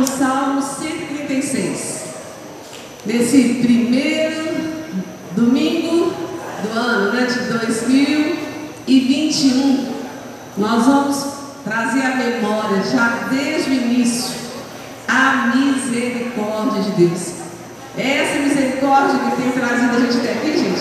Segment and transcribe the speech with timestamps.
[0.00, 2.04] o Salmo 136.
[3.04, 4.60] Nesse primeiro
[5.32, 6.14] domingo
[6.62, 9.92] do ano, né, de 2021,
[10.56, 11.26] nós vamos
[11.64, 14.34] trazer a memória, já desde o início,
[15.06, 17.34] a misericórdia de Deus.
[17.96, 20.80] É essa misericórdia que tem trazido a gente até aqui, gente.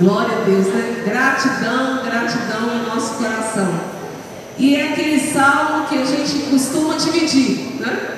[0.00, 1.02] Glória a Deus, né?
[1.04, 3.97] Gratidão, gratidão no nosso coração.
[4.58, 8.16] E é aquele salmo que a gente costuma dividir, né?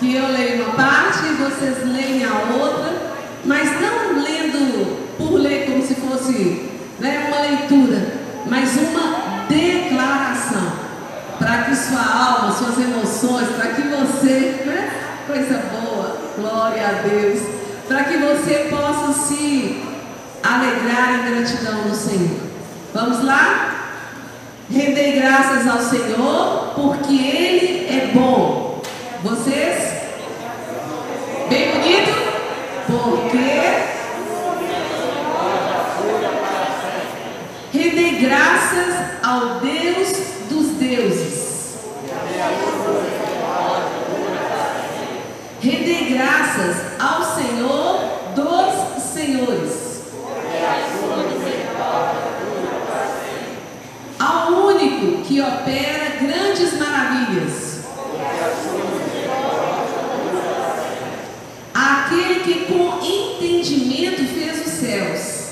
[0.00, 2.92] Que eu leio uma parte e vocês leem a outra,
[3.44, 8.14] mas não lendo por ler como se fosse né, uma leitura,
[8.46, 10.86] mas uma declaração.
[11.38, 14.90] Para que sua alma, suas emoções, para que você, né?
[15.26, 17.42] Coisa boa, glória a Deus.
[17.86, 19.82] Para que você possa se
[20.42, 22.40] alegrar em gratidão no Senhor.
[22.92, 23.75] Vamos lá?
[24.68, 28.82] Rendei graças ao Senhor, porque Ele é bom.
[29.22, 29.92] Vocês?
[31.48, 32.12] Bem bonito?
[32.88, 33.36] Porque.
[37.72, 40.08] Rendei graças ao Deus
[40.50, 41.76] dos deuses.
[45.60, 48.00] Rendei graças ao Senhor
[48.34, 49.86] dos senhores.
[55.26, 57.80] Que opera grandes maravilhas.
[61.74, 65.46] Aquele que com entendimento fez os céus.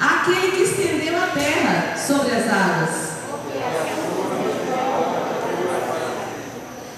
[0.00, 3.14] Aquele que estendeu a terra sobre as águas.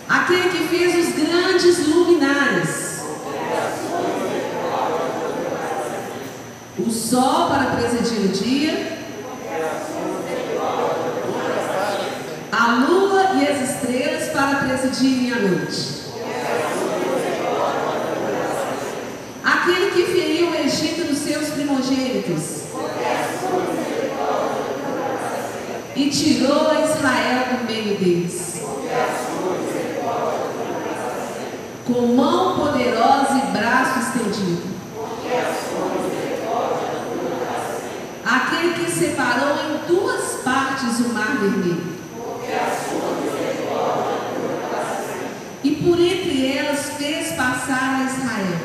[0.08, 2.86] Aquele que fez os grandes luminares.
[6.78, 8.96] O sol para presidir o dia
[12.50, 16.06] a lua e as estrelas para presidirem a noite.
[19.44, 22.64] Aquele que feriu o Egito nos seus primogênitos
[25.94, 28.62] e tirou a Israel do meio deles.
[31.86, 34.05] Com mão poderosa e braço
[38.66, 41.96] Aquele que separou em duas partes o mar vermelho
[45.62, 48.58] e por entre elas fez passar a Israel.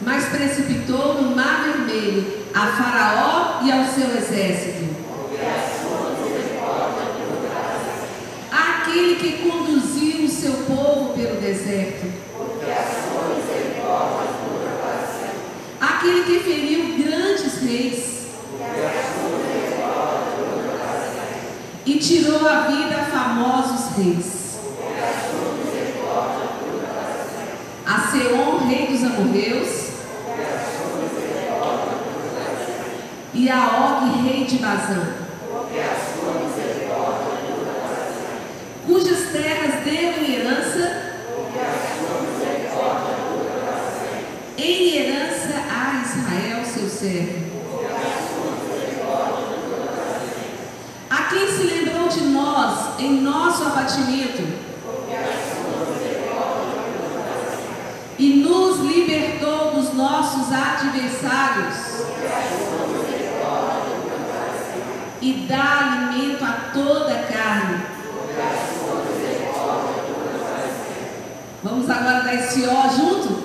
[0.00, 4.82] Mas precipitou no mar vermelho a Faraó e ao seu exército.
[8.50, 12.21] Aquele que conduziu o seu povo pelo deserto.
[16.24, 18.12] Que feriu grandes reis.
[21.84, 24.42] E tirou a vida a famosos reis.
[27.84, 29.88] A Seon, rei dos amorreus,
[33.34, 35.14] e a Og, rei de Bazã,
[38.86, 41.02] cujas terras deu em herança,
[44.56, 47.42] em herança a Israel, seu servo.
[51.32, 54.42] quem se lembrou de nós em nosso abatimento
[58.18, 59.94] e nos libertou dos
[60.32, 62.06] nossos adversários
[65.20, 67.82] e dá alimento a toda a carne.
[71.62, 73.42] Vamos agora dar esse ó junto?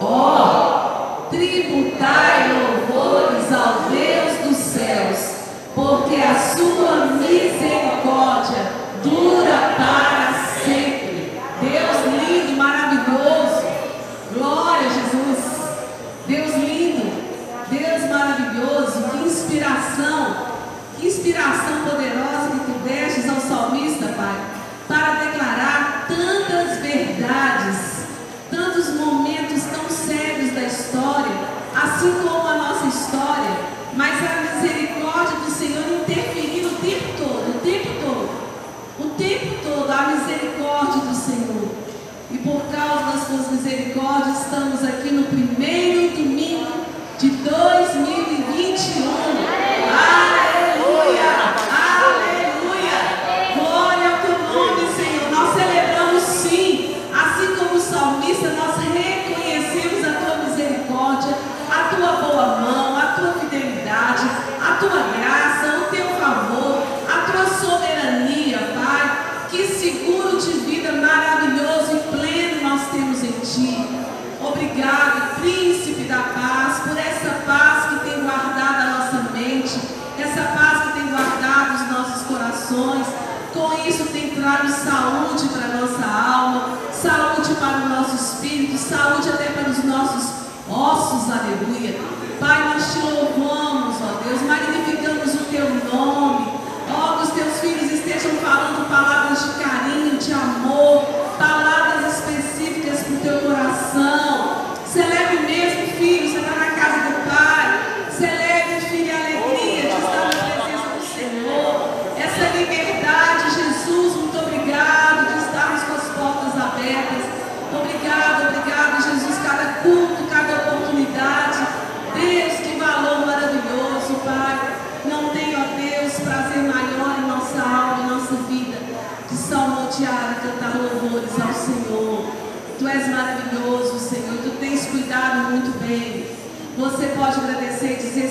[0.00, 5.18] Ó, tributai louvores ao Deus dos céus
[5.74, 7.47] porque a sua misericórdia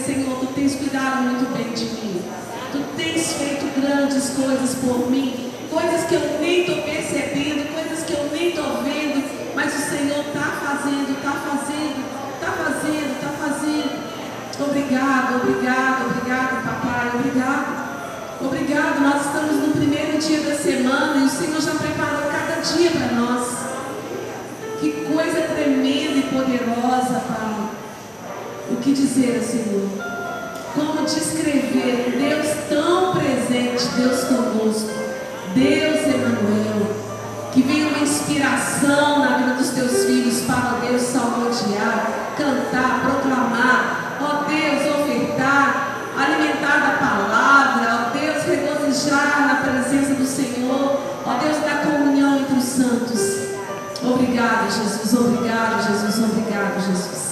[0.07, 2.21] Senhor, tu tens cuidado muito bem de mim.
[2.71, 8.13] Tu tens feito grandes coisas por mim, coisas que eu nem estou percebendo, coisas que
[8.13, 9.21] eu nem estou vendo,
[9.54, 12.00] mas o Senhor está fazendo, está fazendo,
[12.36, 14.07] está fazendo, está fazendo.
[14.63, 17.88] Obrigado, obrigado, obrigado, papai, obrigado.
[18.39, 22.92] Obrigado, nós estamos no primeiro dia da semana e o Senhor já preparou cada dia
[22.92, 23.45] para nós.
[24.80, 27.71] Que coisa tremenda e poderosa, Pai.
[28.69, 29.97] O que dizer, Senhor?
[31.07, 34.92] Descrever um Deus tão presente, Deus conosco,
[35.56, 36.95] Deus Emanuel,
[37.54, 44.44] que vem uma inspiração na vida dos teus filhos para, Deus, salmodiar, cantar, proclamar, ó
[44.50, 51.89] Deus, ofertar, alimentar da palavra, ó Deus, regozijar na presença do Senhor, ó Deus, da
[51.89, 53.48] comunhão entre os santos.
[54.03, 57.27] Obrigado, Jesus, obrigado, Jesus, obrigado, Jesus.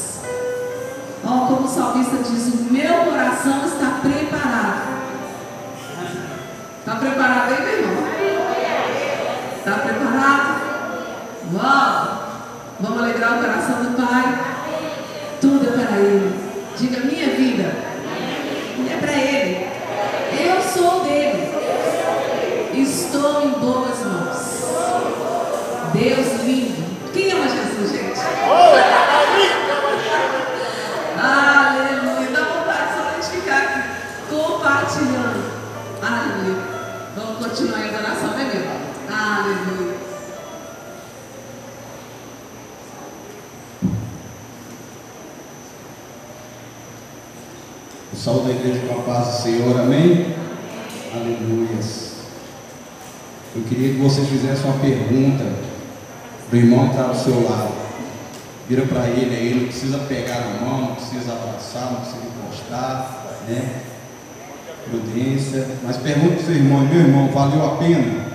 [1.25, 2.55] Ó, como o salmista diz,
[9.66, 10.62] Está preparado?
[11.52, 12.10] Vamos!
[12.82, 14.40] Vamos alegrar o coração do Pai.
[15.42, 16.40] Tudo é para Ele.
[16.78, 17.25] Diga, minha
[48.25, 50.33] saúde da igreja com a paz do Senhor, amém?
[51.13, 52.13] Aleluias.
[53.56, 55.44] Eu queria que vocês fizessem uma pergunta
[56.51, 57.72] o irmão que está do seu lado.
[58.68, 63.25] Vira para ele aí, não precisa pegar na mão, não precisa abraçar, não precisa encostar,
[63.48, 63.81] né?
[64.89, 65.68] Prudência.
[65.83, 68.25] Mas pergunta para seu irmão, meu irmão, valeu a pena?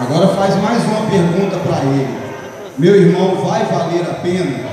[0.00, 2.18] Agora faz mais uma pergunta para ele.
[2.76, 4.67] Meu irmão, vai valer a pena?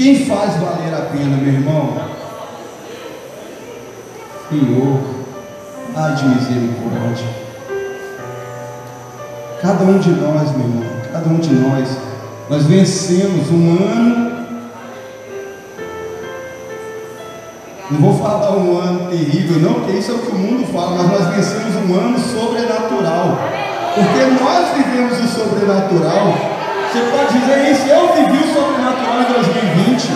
[0.00, 1.94] Quem faz valer a pena, meu irmão?
[4.48, 4.98] Senhor,
[5.94, 7.26] ai de misericórdia.
[9.60, 11.98] Cada um de nós, meu irmão, cada um de nós,
[12.48, 14.30] nós vencemos um ano.
[17.90, 20.96] Não vou falar um ano terrível, não, porque isso é o que o mundo fala,
[20.96, 23.38] mas nós vencemos um ano sobrenatural.
[23.94, 26.59] Porque nós vivemos o sobrenatural.
[26.90, 30.10] Você pode dizer isso, eu vivi o sobrenatural em 2020.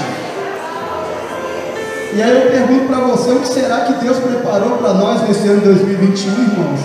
[2.14, 5.46] E aí eu pergunto para você, o que será que Deus preparou para nós nesse
[5.46, 6.80] ano de 2021, irmãos?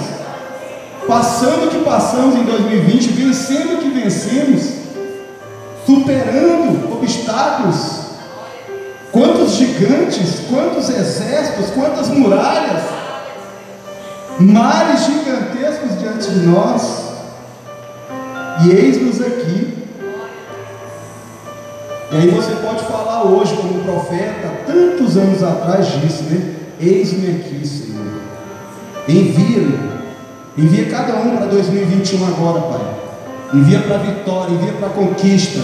[1.08, 4.74] Passando o que passamos em 2020, vencendo o que vencemos,
[5.88, 8.02] superando obstáculos,
[9.12, 12.84] quantos gigantes, quantos exércitos, quantas muralhas,
[14.40, 17.10] mares gigantescos diante de nós,
[18.66, 19.79] e eis-nos aqui.
[22.12, 26.56] E aí você pode falar hoje como profeta, tantos anos atrás disse, né?
[26.80, 28.06] Eis-me aqui, Senhor.
[29.08, 29.90] Envia-me.
[30.58, 33.00] Envia cada um para 2021 agora, Pai.
[33.54, 35.60] Envia para a vitória, envia para a conquista,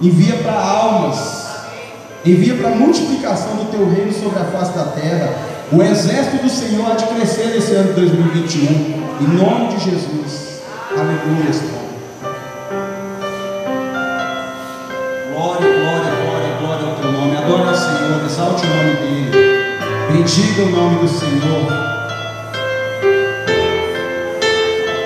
[0.00, 1.46] envia para almas,
[2.24, 5.34] envia para a multiplicação do teu reino sobre a face da terra.
[5.72, 8.62] O exército do Senhor há de crescer nesse ano de 2021,
[9.20, 10.60] em nome de Jesus.
[10.90, 11.75] Aleluia,
[18.36, 19.30] exalte o nome dele,
[20.12, 21.72] bendiga o nome do Senhor.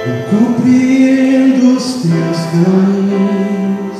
[0.05, 3.99] Eu compreendo os teus caminhos,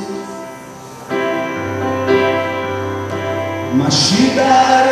[3.73, 4.90] mas te darei.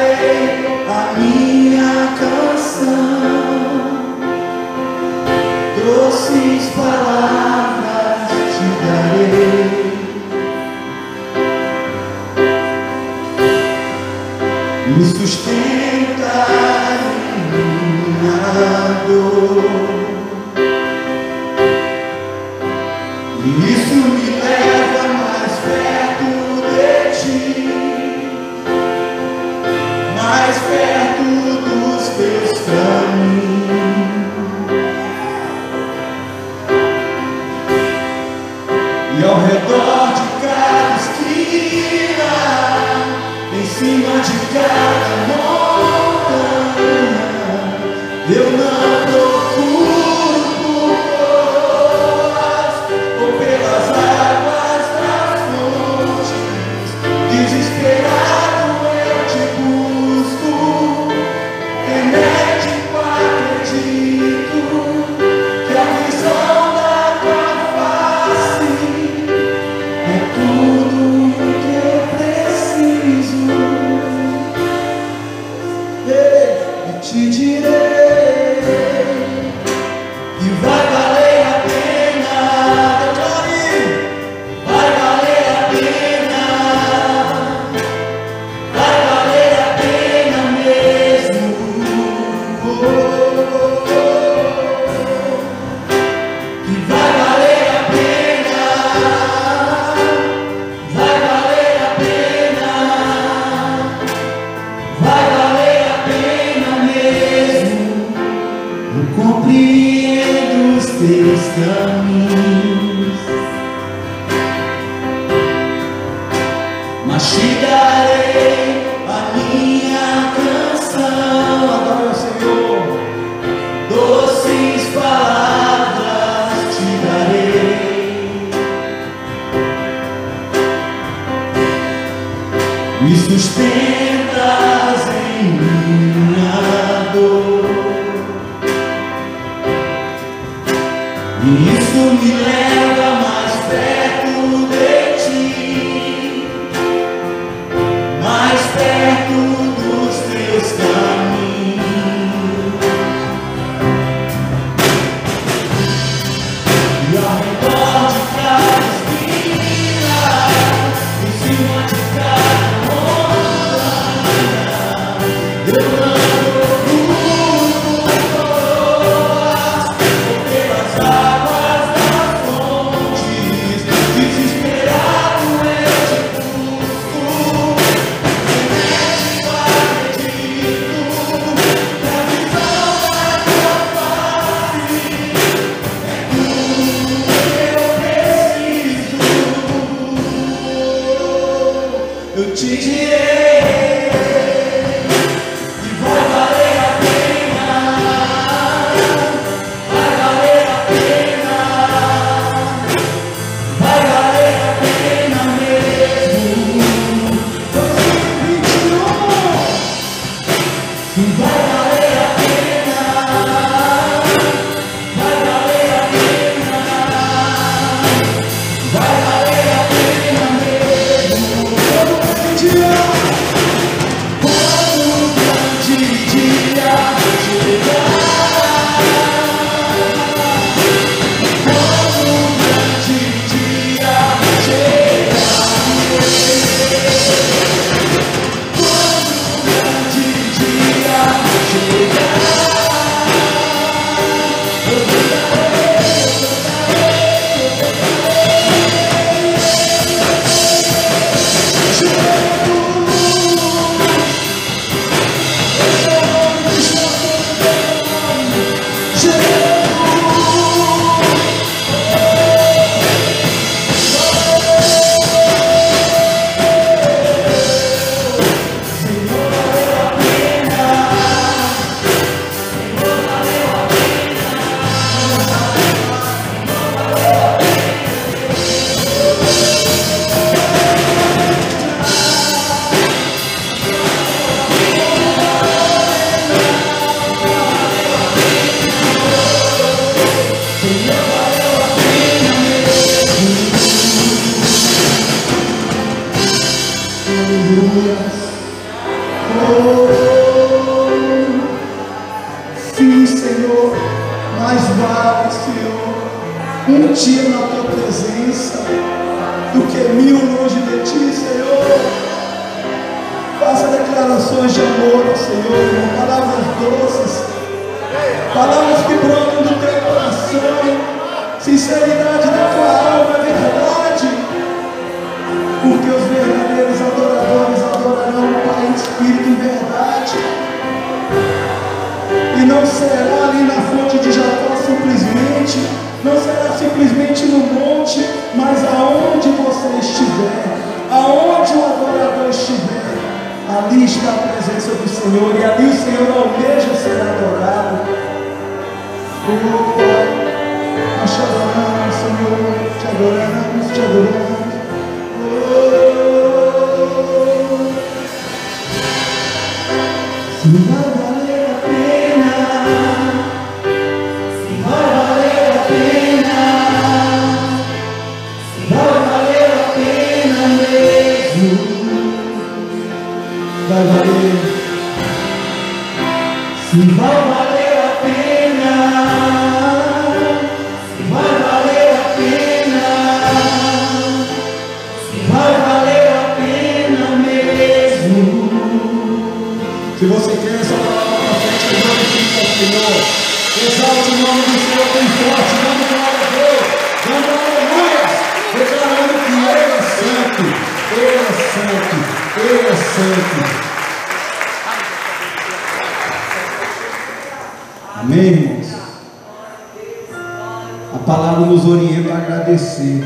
[412.49, 413.23] Agradecer.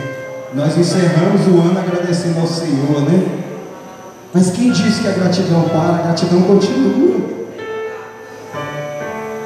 [0.53, 3.25] Nós encerramos o ano agradecendo ao Senhor, né?
[4.33, 5.95] Mas quem disse que a gratidão para?
[5.95, 7.21] A gratidão continua.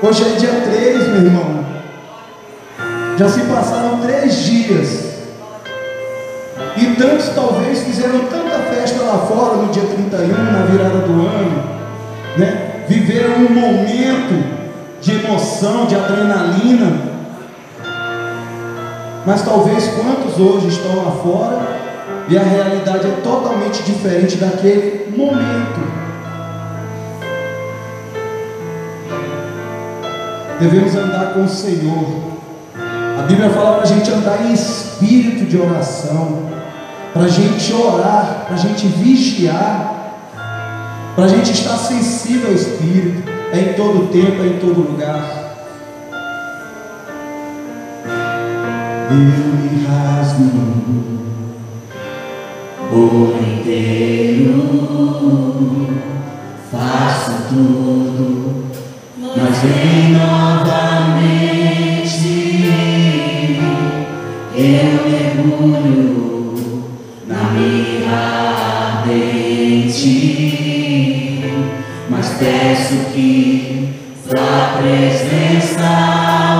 [0.01, 1.65] Hoje é dia 3, meu irmão.
[3.17, 5.07] Já se passaram três dias.
[6.75, 11.63] E tantos talvez fizeram tanta festa lá fora no dia 31, na virada do ano,
[12.37, 12.83] né?
[12.87, 14.57] Viveram um momento
[15.01, 17.16] de emoção, de adrenalina.
[19.27, 21.59] Mas talvez quantos hoje estão lá fora
[22.29, 25.81] e a realidade é totalmente diferente daquele momento.
[30.61, 32.07] Devemos andar com o Senhor.
[33.19, 36.43] A Bíblia fala para a gente andar em espírito de oração,
[37.11, 40.21] para a gente orar, para a gente vigiar,
[41.17, 45.46] para a gente estar sensível ao Espírito é em todo tempo, é em todo lugar.
[49.17, 50.47] Eu me rasgo
[52.87, 54.61] por inteiro,
[56.71, 58.67] faço tudo,
[59.35, 61.17] mas vem novamente.
[64.55, 66.13] Eu mergulho
[67.25, 70.13] na mirra ardente,
[72.07, 73.95] mas peço que
[74.29, 75.87] tua presença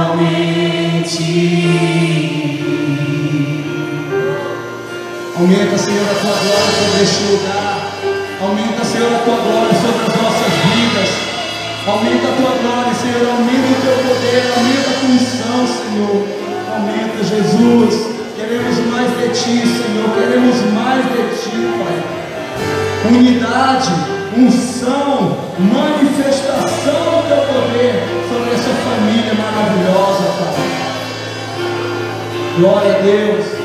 [0.08, 1.97] aumente.
[5.40, 7.94] Aumenta, Senhor, a tua glória sobre este lugar.
[8.42, 11.10] Aumenta, Senhor, a tua glória sobre as nossas vidas.
[11.86, 13.22] Aumenta a tua glória, Senhor.
[13.38, 14.42] Aumenta o teu poder.
[14.58, 16.26] Aumenta a tua unção, Senhor.
[16.74, 18.18] Aumenta, Jesus.
[18.36, 20.10] Queremos mais de ti, Senhor.
[20.18, 21.54] Queremos mais de ti,
[21.86, 21.98] Pai.
[23.06, 23.94] Unidade,
[24.36, 27.94] unção, manifestação do teu poder
[28.28, 30.58] sobre essa família maravilhosa, Pai.
[32.58, 33.57] Glória a Deus.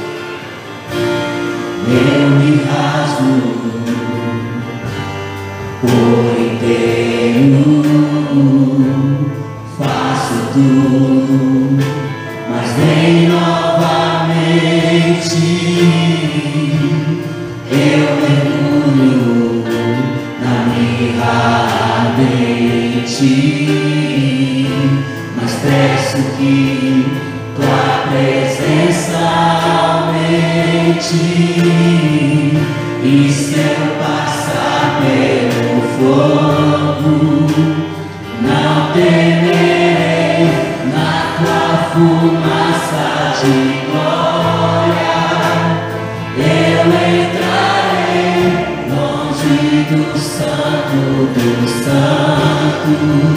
[1.84, 3.42] Eu me rasgo
[5.80, 7.64] por inteiro,
[9.76, 11.78] faço tudo,
[12.48, 13.82] mas vem novamente.
[17.68, 19.64] Eu mergulho
[20.40, 21.34] na mirra
[22.06, 23.32] ardente,
[25.36, 26.91] mas peço que
[30.92, 31.16] aumente.
[33.04, 37.10] E eu passar pelo fogo,
[38.40, 40.46] não temerei
[40.92, 43.06] na tua fumaça
[43.40, 43.56] de
[43.90, 45.16] glória.
[46.36, 48.40] Eu entrarei
[48.88, 49.56] longe
[49.90, 51.00] do santo
[51.34, 53.31] dos santos,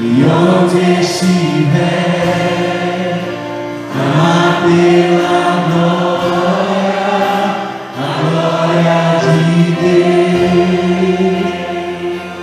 [0.00, 1.58] e onde estiver,
[3.92, 7.02] ama pela glória,
[7.98, 10.38] a glória de Deus.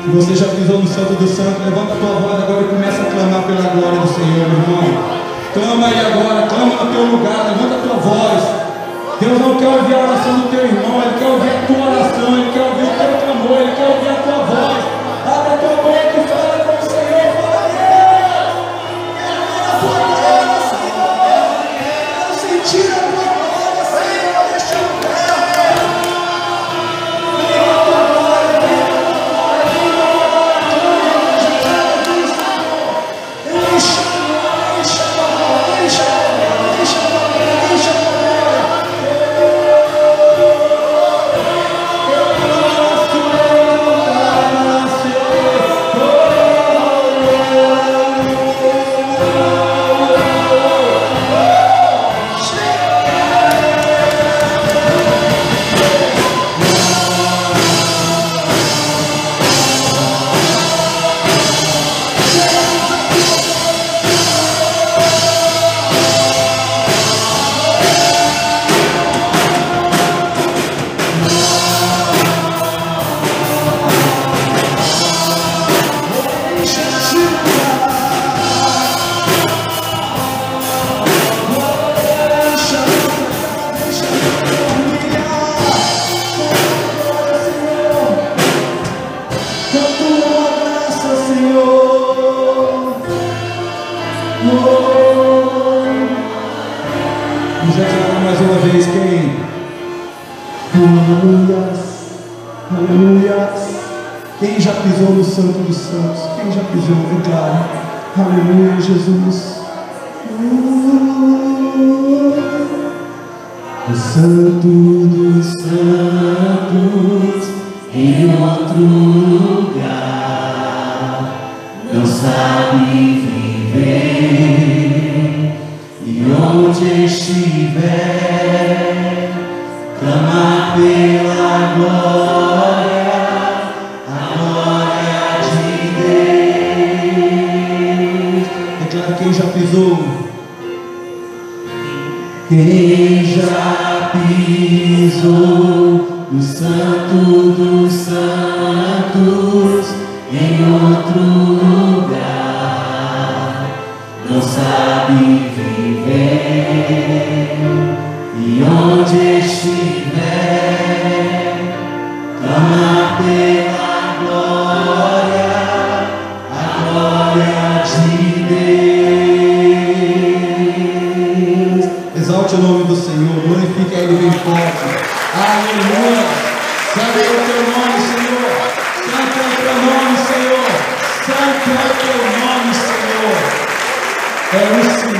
[0.03, 3.01] Se você já pisou no Santo do Santo, levanta a tua voz agora e começa
[3.03, 4.83] a clamar pela glória do Senhor, irmão.
[5.53, 8.43] Clama aí agora, clama no teu lugar, levanta a tua voz.
[9.21, 10.99] Deus não quer ouvir a oração do teu irmão,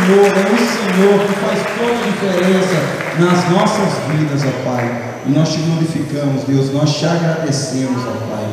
[0.06, 2.78] Senhor, é o Senhor que faz toda a diferença
[3.18, 5.15] nas nossas vidas, ó Pai.
[5.28, 8.46] E nós te glorificamos, Deus, nós te agradecemos, ó Pai.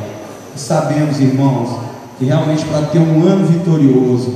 [0.55, 1.81] E sabemos, irmãos,
[2.19, 4.35] que realmente para ter um ano vitorioso,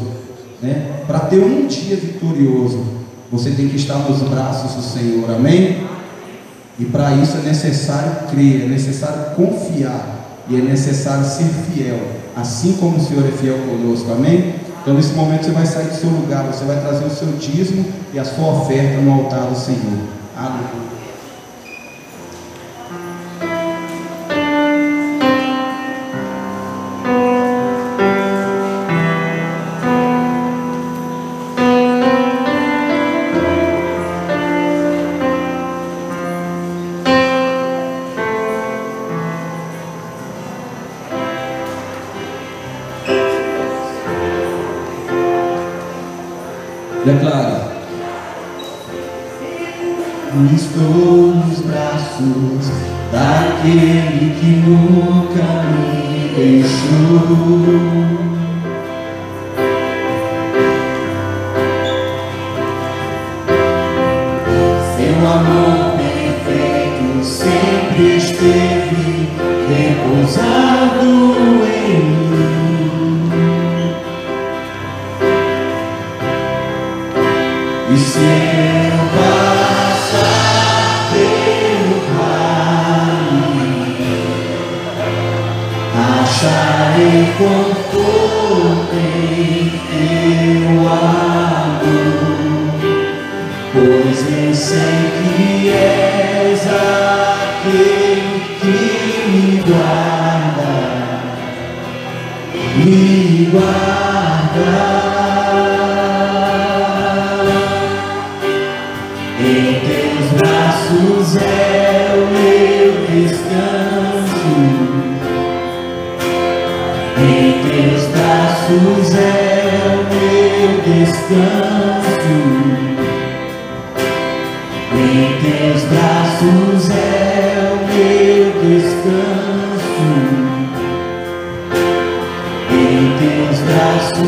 [0.63, 0.97] né?
[1.07, 2.85] para ter um dia vitorioso,
[3.31, 5.87] você tem que estar nos braços do Senhor, amém?
[6.79, 11.99] E para isso é necessário crer, é necessário confiar e é necessário ser fiel,
[12.37, 14.55] assim como o Senhor é fiel conosco, amém?
[14.83, 17.85] Então nesse momento você vai sair do seu lugar, você vai trazer o seu dízimo
[18.13, 19.99] e a sua oferta no altar do Senhor.
[20.37, 20.96] Aleluia.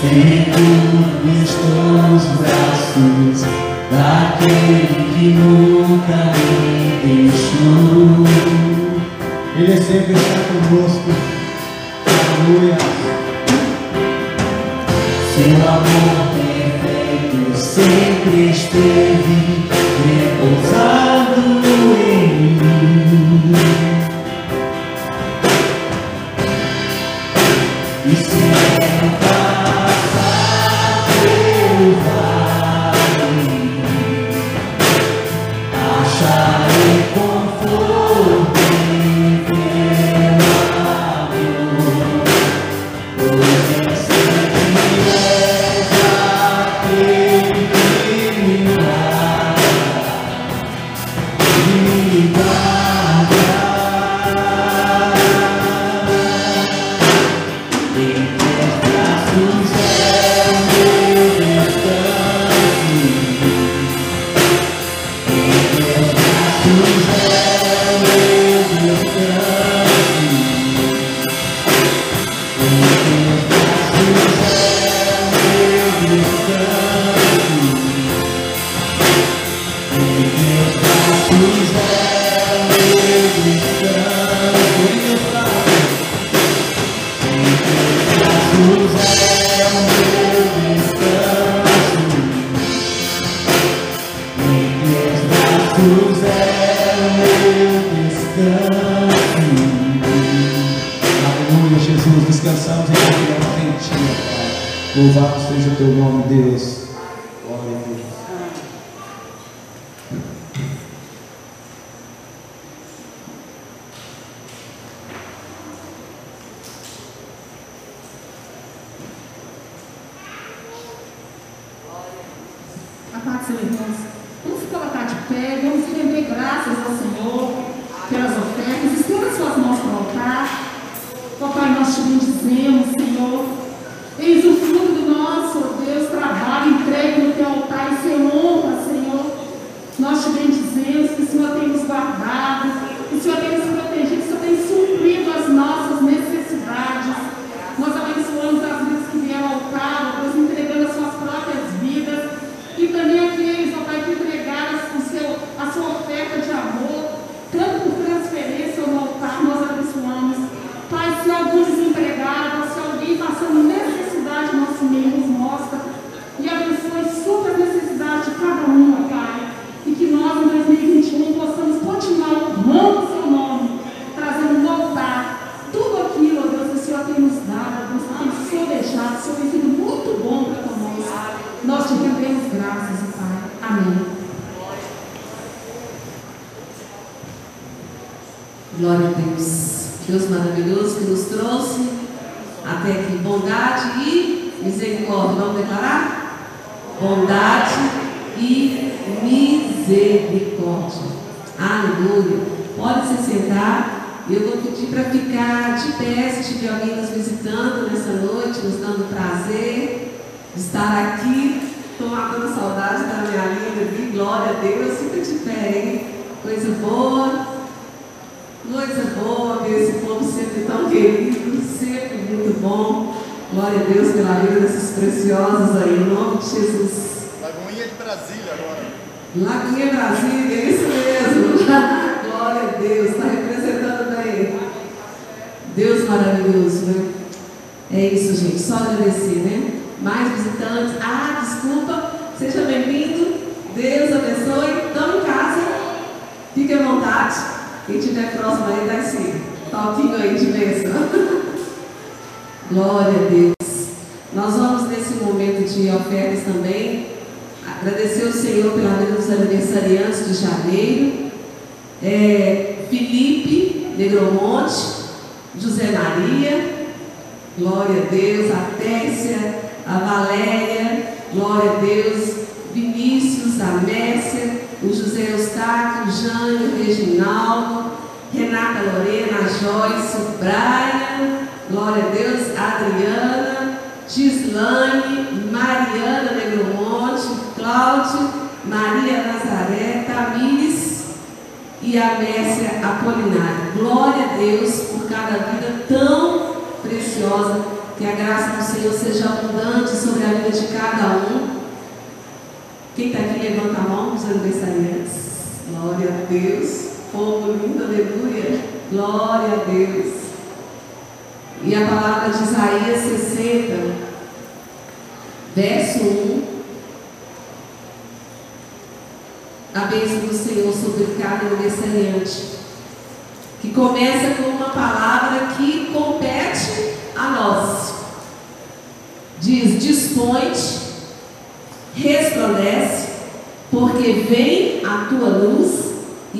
[0.00, 0.70] Seguro
[1.42, 3.38] estou teus braços
[3.90, 8.26] daquele que nunca me deixou.
[9.58, 11.10] Ele é sempre está conosco.
[12.06, 12.78] Aleluia.
[15.34, 19.68] Seu amor perfeito sempre esteve
[20.06, 21.19] repousado.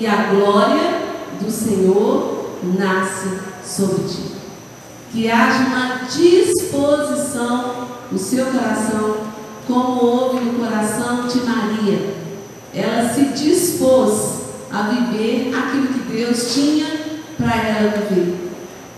[0.00, 0.98] E a glória
[1.42, 3.28] do Senhor nasce
[3.62, 4.22] sobre ti.
[5.12, 9.18] Que haja uma disposição no seu coração,
[9.66, 12.14] como houve no coração de Maria.
[12.72, 14.40] Ela se dispôs
[14.72, 16.86] a viver aquilo que Deus tinha
[17.36, 18.52] para ela viver.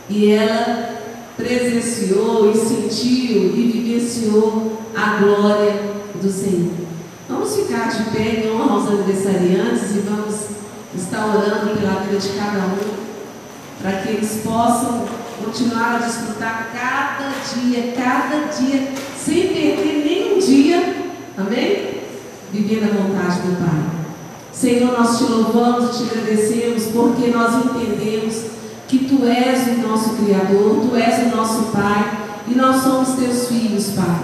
[0.08, 1.00] E ela
[1.36, 5.80] presenciou e sentiu e vivenciou a glória
[6.22, 6.74] do Senhor.
[7.28, 10.51] Vamos ficar de pé em honra aos aniversariantes e vamos
[10.94, 13.02] estar orando pela vida de cada um,
[13.80, 15.06] para que eles possam
[15.42, 20.94] continuar a desfrutar cada dia, cada dia, sem perder nenhum dia,
[21.36, 22.02] amém?
[22.52, 24.02] Vivendo a vontade do Pai.
[24.52, 28.52] Senhor, nós te louvamos te agradecemos porque nós entendemos
[28.86, 33.48] que Tu és o nosso Criador, Tu és o nosso Pai e nós somos Teus
[33.48, 34.20] filhos, Pai.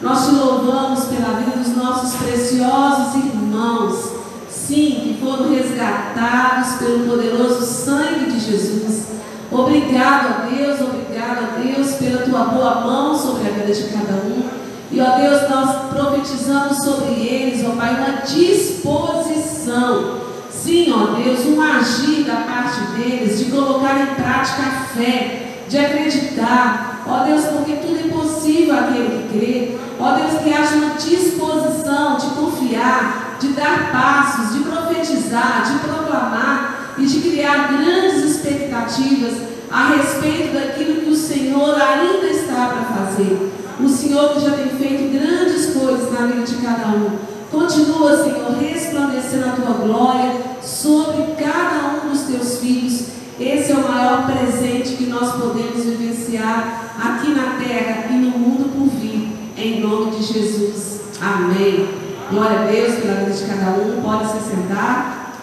[0.00, 4.21] Nós te louvamos pela vida dos nossos preciosos irmãos,
[4.66, 9.06] sim, que foram resgatados pelo poderoso sangue de Jesus.
[9.50, 14.14] Obrigado a Deus, obrigado a Deus pela tua boa mão sobre a vida de cada
[14.24, 14.42] um.
[14.90, 20.20] E ó Deus, nós profetizamos sobre eles, ó Pai, uma disposição.
[20.50, 25.78] Sim, ó Deus, um agir da parte deles, de colocar em prática a fé, de
[25.78, 27.02] acreditar.
[27.06, 29.78] Ó Deus, porque tudo é possível aquele que crê.
[30.04, 36.96] Ó Deus, que haja uma disposição de confiar, de dar passos, de profetizar, de proclamar
[36.98, 39.34] e de criar grandes expectativas
[39.70, 43.52] a respeito daquilo que o Senhor ainda está para fazer.
[43.78, 47.18] O Senhor que já tem feito grandes coisas na vida de cada um.
[47.52, 53.06] Continua, Senhor, resplandecendo a tua glória sobre cada um dos teus filhos.
[53.38, 58.68] Esse é o maior presente que nós podemos vivenciar aqui na terra e no mundo
[58.76, 59.31] por vir.
[59.62, 61.02] Em nome de Jesus.
[61.20, 61.88] Amém.
[62.28, 64.02] Glória a Deus pela vida de cada um.
[64.02, 65.38] Pode se sentar.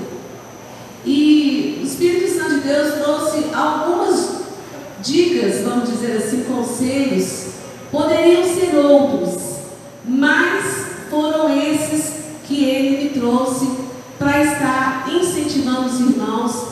[1.04, 4.42] E o Espírito Santo de Deus trouxe algumas
[5.02, 7.48] dicas, vamos dizer assim, conselhos.
[7.90, 9.58] Poderiam ser outros,
[10.06, 10.64] mas
[11.10, 12.14] foram esses
[12.46, 13.70] que ele me trouxe
[14.18, 16.68] para estar incentivando os irmãos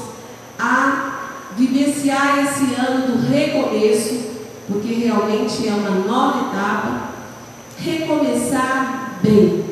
[0.58, 1.10] a
[1.58, 4.29] vivenciar esse ano do recomeço,
[4.70, 7.10] porque realmente é uma nova etapa.
[7.76, 9.64] Recomeçar bem.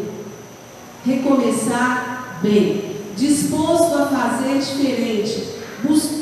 [1.07, 2.96] Recomeçar bem.
[3.16, 5.57] Disposto a fazer diferente.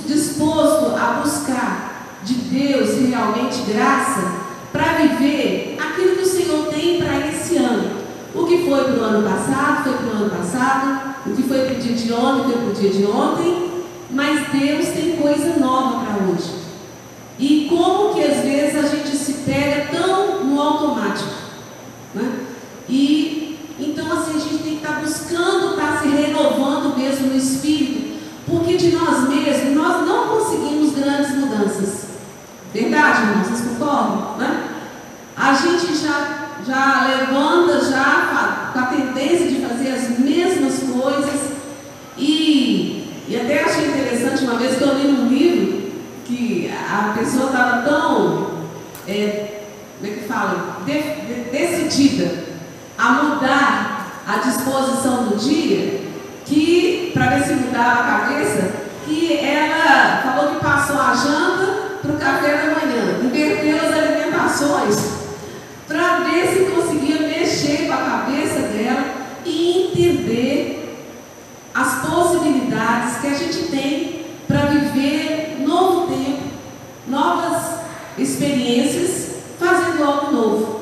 [0.06, 7.28] disposto a buscar de Deus realmente graça para viver aquilo que o Senhor tem para
[7.28, 7.96] esse ano.
[8.34, 11.16] O que foi para o ano passado, foi para o ano passado.
[11.26, 13.70] O que foi para o dia de ontem, foi para o dia de ontem.
[14.10, 16.65] Mas Deus tem coisa nova para hoje.
[17.38, 21.30] E como que às vezes a gente se pega tão no automático.
[22.14, 22.40] Né?
[22.88, 28.16] E então assim a gente tem que estar buscando estar se renovando mesmo no espírito,
[28.46, 32.06] porque de nós mesmos nós não conseguimos grandes mudanças.
[32.72, 33.48] Verdade, irmãos?
[33.48, 34.36] Vocês concordam?
[34.38, 34.68] Né?
[35.36, 41.52] A gente já, já levanta já com a tendência de fazer as mesmas coisas
[42.16, 45.92] e, e até achei interessante uma vez que eu li num livro
[46.24, 48.50] que a pessoa estava tão,
[49.06, 49.62] é,
[49.98, 51.50] como é que fala, de, de,
[51.96, 52.30] decidida
[52.98, 56.02] a mudar a disposição do dia,
[56.44, 58.70] que, para ver se mudava a cabeça,
[59.06, 64.96] que ela falou que passou a janta para o café da manhã, inverteu as alimentações,
[65.88, 69.04] para ver se conseguia mexer com a cabeça dela
[69.44, 71.06] e entender
[71.74, 76.42] as possibilidades que a gente tem para viver novo tempo,
[77.06, 77.80] novas
[78.18, 80.76] experiências, fazendo algo novo.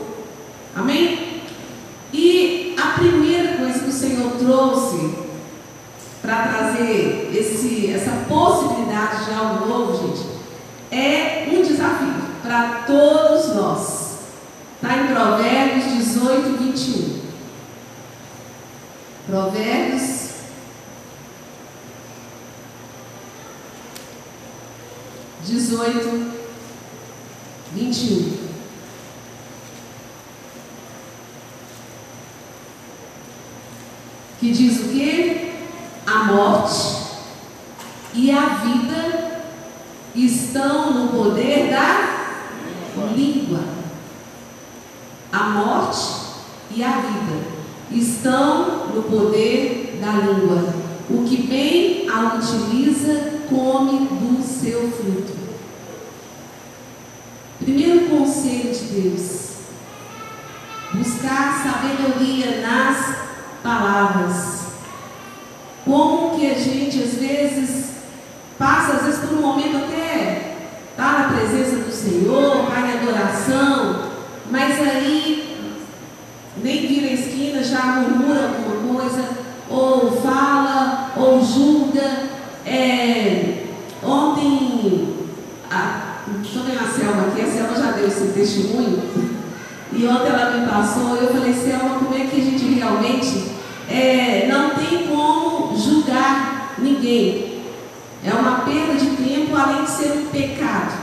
[0.75, 1.43] Amém?
[2.13, 5.15] E a primeira coisa que o Senhor trouxe
[6.21, 10.27] para trazer esse, essa possibilidade de algo novo, gente,
[10.91, 14.05] é um desafio para todos nós.
[14.77, 17.25] Está em Provérbios 18, 21.
[19.27, 20.25] Provérbios
[25.45, 26.33] dezoito,
[27.75, 28.54] vinte e um.
[34.45, 35.55] Que diz o que?
[36.07, 37.03] A morte
[38.13, 39.41] e a vida
[40.15, 43.61] estão no poder da língua.
[45.33, 46.09] A morte
[46.77, 47.43] e a vida
[47.91, 50.75] estão no poder da língua.
[51.09, 55.39] O que bem a utiliza, come do seu fruto.
[57.61, 59.53] Primeiro conselho de Deus:
[60.93, 63.24] buscar sabedoria nas
[63.65, 64.65] palavras.
[65.87, 67.95] Como que a gente às vezes
[68.59, 70.57] passa, às vezes por um momento até
[70.91, 74.11] está na presença do Senhor, vai em adoração,
[74.51, 75.59] mas aí
[76.63, 79.29] nem vira a esquina, já murmura alguma coisa,
[79.69, 82.35] ou fala, ou julga.
[82.67, 83.65] É,
[84.03, 85.15] ontem,
[85.71, 89.03] a, estou vendo a Selma aqui, a Selma já deu esse testemunho,
[89.93, 93.54] e ontem ela me passou, eu falei, Selma, como é que a gente realmente
[93.89, 97.63] é, não tem como julgar ninguém?
[98.25, 100.95] É uma perda de tempo, além de ser um pecado.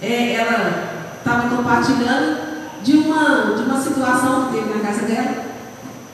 [0.00, 5.44] É, ela estava compartilhando de uma, de uma situação que teve na casa dela,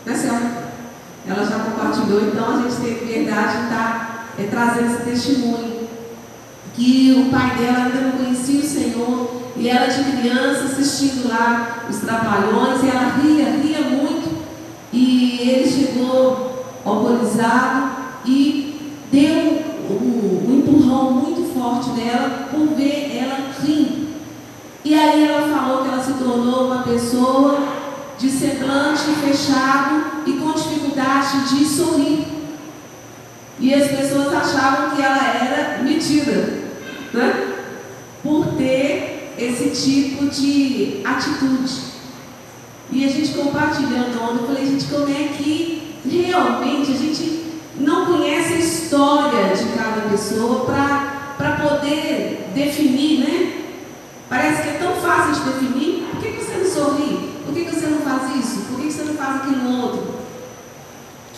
[0.04, 0.68] né, Selma?
[1.26, 5.88] Ela já compartilhou, então a gente teve verdade de estar é, trazendo esse testemunho.
[6.74, 11.84] Que o pai dela ainda não conhecia o Senhor, e ela de criança assistindo lá
[11.88, 13.97] os trapalhões, e ela ria, ria muito,
[14.92, 17.90] e ele chegou alcoolizado
[18.24, 24.08] e deu um, um empurrão muito forte nela por ver ela rindo.
[24.84, 27.58] E aí ela falou que ela se tornou uma pessoa
[28.18, 32.26] de semblante fechado e com dificuldade de sorrir.
[33.60, 36.58] E as pessoas achavam que ela era metida,
[37.12, 37.54] né?
[38.22, 41.97] Por ter esse tipo de atitude.
[42.90, 47.44] E a gente compartilhando ontem, eu falei, gente, como é que realmente a gente
[47.78, 53.64] não conhece a história de cada pessoa para poder definir, né?
[54.28, 56.06] Parece que é tão fácil de definir.
[56.10, 57.30] Por que, você não sorri?
[57.44, 58.60] Por que, que você não faz isso?
[58.68, 60.14] Por que, que você não faz aquilo outro?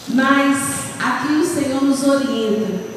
[0.08, 0.58] Mas
[1.00, 2.90] aqui o Senhor nos orienta.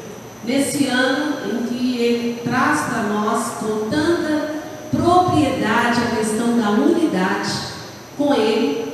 [0.44, 7.73] Nesse ano em que Ele traz para nós com tanta propriedade a questão da unidade
[8.16, 8.92] com Ele,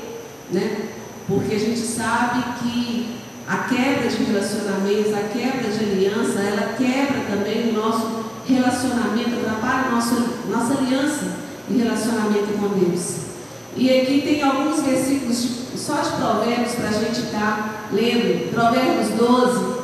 [0.50, 0.88] né?
[1.26, 3.16] Porque a gente sabe que
[3.46, 9.88] a quebra de relacionamentos, a quebra de aliança, ela quebra também o nosso relacionamento, atrapalha
[9.88, 10.14] a nossa,
[10.48, 11.36] nossa aliança
[11.68, 13.30] e relacionamento com Deus.
[13.76, 18.50] E aqui tem alguns versículos de, só de provérbios para a gente estar tá lendo.
[18.52, 19.80] Provérbios 12,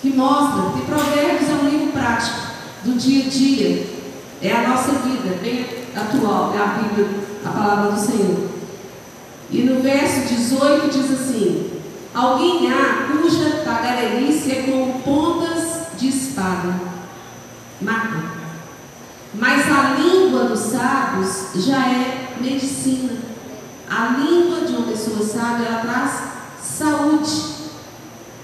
[0.00, 2.38] que mostra que provérbios é um livro prático
[2.84, 3.86] do dia a dia.
[4.40, 5.66] É a nossa vida, bem
[6.00, 7.08] atual, é a Bíblia,
[7.44, 8.48] a palavra do Senhor.
[9.50, 11.70] E no verso 18 diz assim:
[12.14, 16.74] Alguém há cuja tagarelice é como pontas de espada,
[17.80, 18.38] mata.
[19.34, 23.12] Mas a língua dos sábios já é medicina.
[23.88, 26.12] A língua de uma pessoa sábia ela traz
[26.62, 27.58] saúde.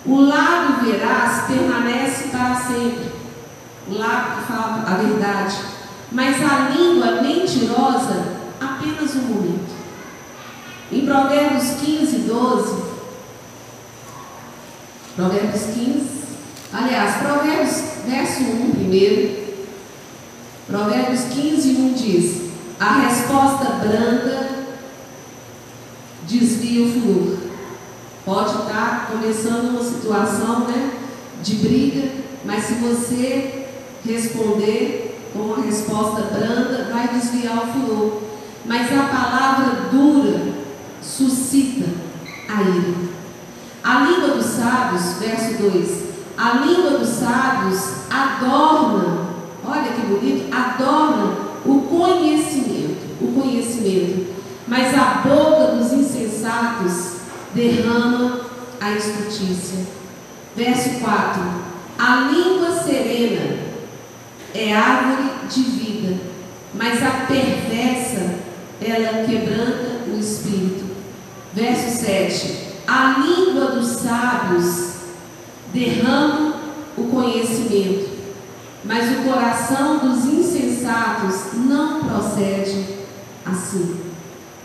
[0.06, 3.12] O lábio veraz permanece para sempre.
[3.88, 5.56] um lábio que fala a verdade,
[6.14, 9.74] mas a língua mentirosa apenas um momento.
[10.92, 12.82] Em Provérbios 15, 12,
[15.16, 16.04] Provérbios 15,
[16.72, 19.44] aliás, Provérbios, verso 1 primeiro,
[20.68, 22.42] Provérbios 15, 1 diz:
[22.78, 24.50] A resposta branda
[26.28, 27.38] desvia o furor.
[28.24, 30.92] Pode estar começando uma situação né,
[31.42, 32.08] de briga,
[32.44, 33.66] mas se você
[34.06, 35.03] responder
[35.34, 38.22] com uma resposta branda, vai desviar o furor.
[38.64, 40.54] Mas a palavra dura
[41.02, 41.86] suscita
[42.48, 42.94] a ira.
[43.82, 46.04] A língua dos sábios, verso 2:
[46.38, 49.26] A língua dos sábios adorna,
[49.66, 54.32] olha que bonito, adorna o conhecimento, o conhecimento.
[54.66, 57.16] Mas a boca dos insensatos
[57.54, 58.40] derrama
[58.80, 59.84] a estultícia.
[60.56, 61.42] Verso 4:
[61.98, 63.73] A língua serena
[64.54, 66.16] é árvore de vida,
[66.72, 68.44] mas a perversa
[68.80, 70.84] ela quebranta o espírito.
[71.52, 74.94] Verso 7: A língua dos sábios
[75.72, 76.54] derrama
[76.96, 78.10] o conhecimento,
[78.84, 82.86] mas o coração dos insensatos não procede
[83.44, 83.96] assim.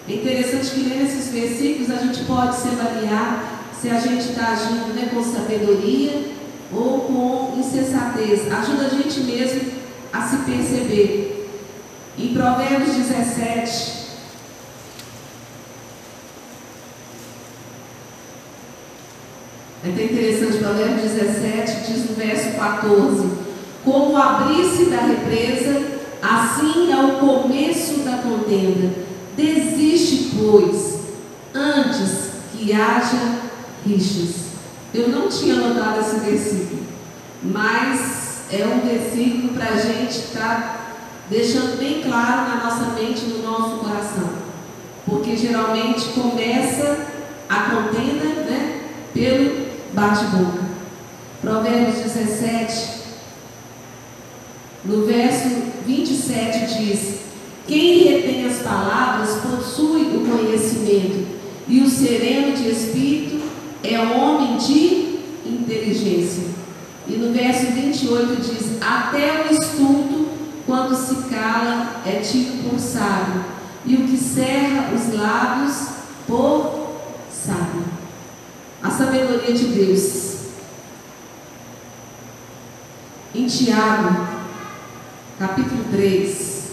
[0.07, 4.93] É interessante que nesses versículos a gente pode se avaliar se a gente está agindo
[4.93, 6.31] né, com sabedoria
[6.73, 8.51] ou com insensatez.
[8.51, 9.78] Ajuda a gente mesmo
[10.11, 11.49] a se perceber.
[12.17, 13.99] Em Provérbios 17,
[19.85, 23.29] é até interessante, Provérbios 17 diz no verso 14:
[23.85, 25.81] Como abrir-se da represa,
[26.21, 30.99] assim é o começo da contenda Desiste, pois,
[31.55, 33.39] antes que haja
[33.85, 34.49] rixas.
[34.93, 36.81] Eu não tinha anotado esse versículo,
[37.41, 40.95] mas é um versículo para a gente estar tá
[41.29, 44.29] deixando bem claro na nossa mente, no nosso coração.
[45.05, 47.07] Porque geralmente começa
[47.47, 48.81] a contenda né,
[49.13, 50.69] pelo bate-boca.
[51.41, 52.99] Provérbios 17,
[54.83, 55.49] no verso
[55.85, 57.19] 27 diz:
[57.69, 61.27] quem retém as palavras possui o conhecimento,
[61.67, 63.41] e o sereno de espírito
[63.83, 66.58] é homem de inteligência.
[67.09, 70.29] E no verso 28 diz: Até o estulto,
[70.67, 73.43] quando se cala, é tido por sábio,
[73.83, 75.87] e o que cerra os lábios
[76.27, 76.91] por
[77.31, 77.83] sábio.
[78.83, 80.29] A sabedoria de Deus.
[83.33, 84.27] Em Tiago,
[85.39, 86.69] capítulo 3,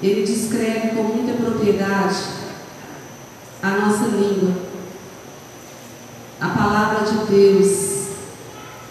[0.00, 2.18] ele descreve com muita propriedade
[3.60, 4.52] a nossa língua.
[6.40, 7.99] A palavra de Deus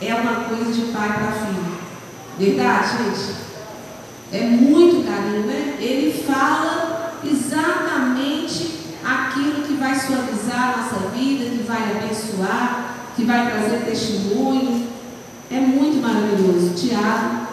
[0.02, 1.78] é uma coisa de pai para filho.
[2.38, 3.36] Verdade, gente?
[4.32, 5.78] É muito carinho, né?
[5.80, 13.52] Ele fala exatamente aquilo que vai suavizar a nossa vida, que vai abençoar, que vai
[13.52, 14.88] trazer testemunho.
[15.52, 16.76] É muito maravilhoso.
[16.76, 17.48] Tiago,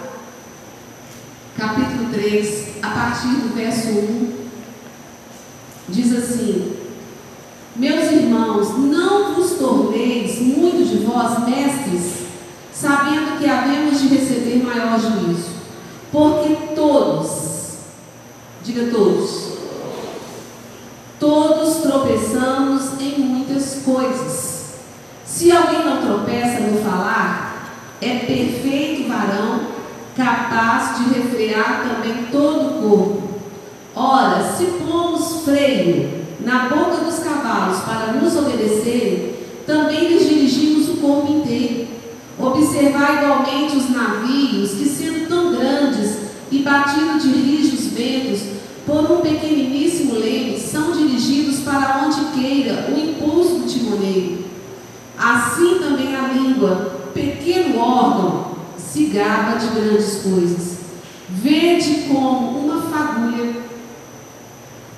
[1.57, 4.37] capítulo 3, a partir do verso 1,
[5.89, 6.77] diz assim:
[7.75, 11.76] Meus irmãos, não vos torneis muito de vós mestres,
[12.79, 15.49] sabendo que havemos de receber maior juízo,
[16.13, 17.79] porque todos,
[18.63, 19.53] diga todos,
[21.19, 24.75] todos tropeçamos em muitas coisas.
[25.25, 27.73] Se alguém não tropeça no falar,
[28.03, 29.61] é perfeito varão
[30.15, 33.23] capaz de refrear também todo o corpo.
[33.95, 39.35] Ora, se pomos freio na boca dos cavalos para nos obedecerem,
[39.67, 41.87] também lhes dirigimos o corpo inteiro.
[42.87, 46.19] Observar igualmente os navios, que sendo tão grandes
[46.53, 48.43] e batidos de rijos ventos,
[48.87, 54.45] por um pequeniníssimo leme, são dirigidos para onde queira o impulso do timoneiro.
[55.19, 60.77] Assim também a língua, pequeno órgão, se gaba de grandes coisas.
[61.29, 63.67] Vede como uma fagulha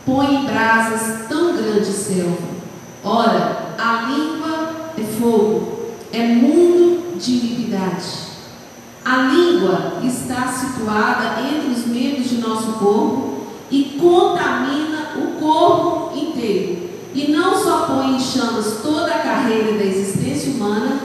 [0.05, 2.49] põe em brasas tão grande selva.
[3.03, 3.48] Ora,
[7.89, 8.29] de iniquidade.
[9.05, 13.39] A língua está situada entre os membros de nosso corpo
[13.71, 16.91] e contamina o corpo inteiro.
[17.15, 21.01] E não só põe em chamas toda a carreira da existência humana,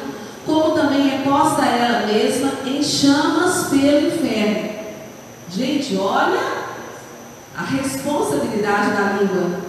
[0.46, 4.70] como também é posta ela mesma em chamas pelo inferno.
[5.50, 6.64] Gente, olha
[7.56, 9.60] a responsabilidade da língua.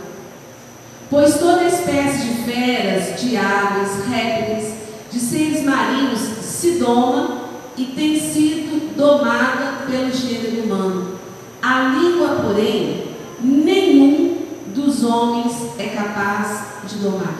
[1.08, 4.83] Pois toda espécie de feras, de aves, répteis,
[5.14, 7.42] de seres marinhos se doma
[7.76, 11.18] e tem sido domada pelo gênero humano.
[11.62, 13.04] A língua, porém,
[13.40, 14.38] nenhum
[14.74, 17.32] dos homens é capaz de domar.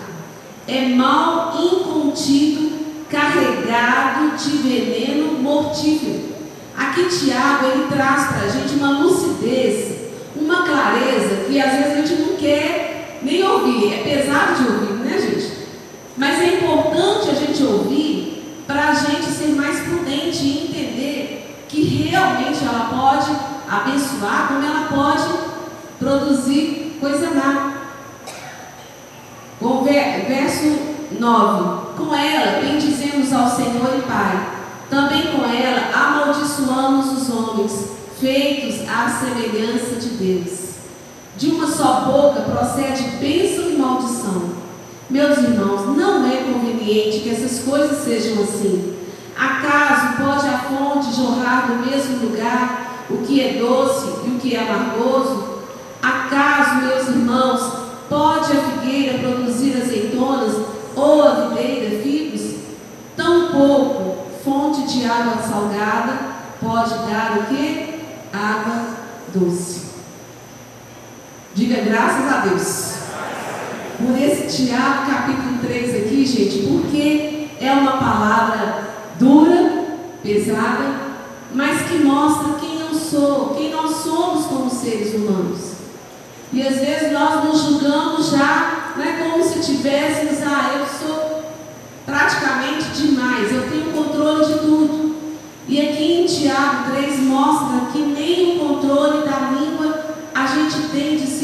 [0.69, 6.33] É mal incontido, carregado de veneno mortífero.
[6.77, 9.97] Aqui Tiago ele traz para a gente uma lucidez,
[10.37, 13.95] uma clareza que às vezes a gente não quer nem ouvir.
[13.95, 15.54] É pesado de ouvir, né, gente?
[16.17, 21.83] Mas é importante a gente ouvir para a gente ser mais prudente e entender que
[21.83, 23.31] realmente ela pode
[23.69, 25.29] abençoar, como ela pode
[25.99, 27.75] produzir coisa má.
[30.29, 30.65] Verso
[31.19, 34.55] 9: Com ela bendizemos ao Senhor e Pai.
[34.89, 37.91] Também com ela amaldiçoamos os homens,
[38.21, 40.75] feitos à semelhança de Deus.
[41.37, 44.64] De uma só boca procede bênção e maldição.
[45.11, 48.97] Meus irmãos, não é conveniente que essas coisas sejam assim.
[49.37, 54.57] Acaso pode a fonte jorrar do mesmo lugar o que é doce e o que
[54.57, 55.59] é amargoso?
[56.03, 57.73] Acaso, meus irmãos,
[58.09, 60.55] pode a figueira produzir azeitonas
[60.97, 62.55] ou a videira figos?
[63.15, 66.19] Tampouco fonte de água salgada
[66.61, 68.01] pode dar o que?
[68.33, 68.87] Água
[69.35, 69.85] doce.
[71.55, 72.94] Diga graças a Deus
[74.05, 78.89] por esse Tiago capítulo 3 aqui, gente, porque é uma palavra
[79.19, 79.85] dura,
[80.23, 81.01] pesada,
[81.55, 85.75] mas que mostra quem eu sou, quem nós somos como seres humanos.
[86.53, 91.43] E às vezes nós nos julgamos já, né, como se tivéssemos, ah, eu sou
[92.05, 95.15] praticamente demais, eu tenho controle de tudo.
[95.67, 101.17] E aqui em Tiago 3 mostra que nem o controle da língua a gente tem
[101.17, 101.25] de.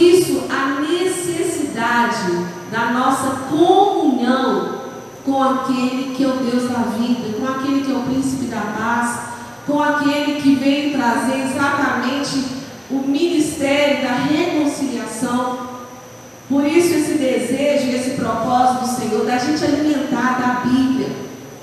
[0.00, 4.80] isso, a necessidade da nossa comunhão
[5.24, 8.60] com aquele que é o Deus da vida, com aquele que é o príncipe da
[8.60, 9.20] paz,
[9.66, 12.44] com aquele que veio trazer exatamente
[12.90, 15.68] o ministério da reconciliação.
[16.48, 21.10] Por isso, esse desejo, esse propósito do Senhor, da gente alimentar da Bíblia,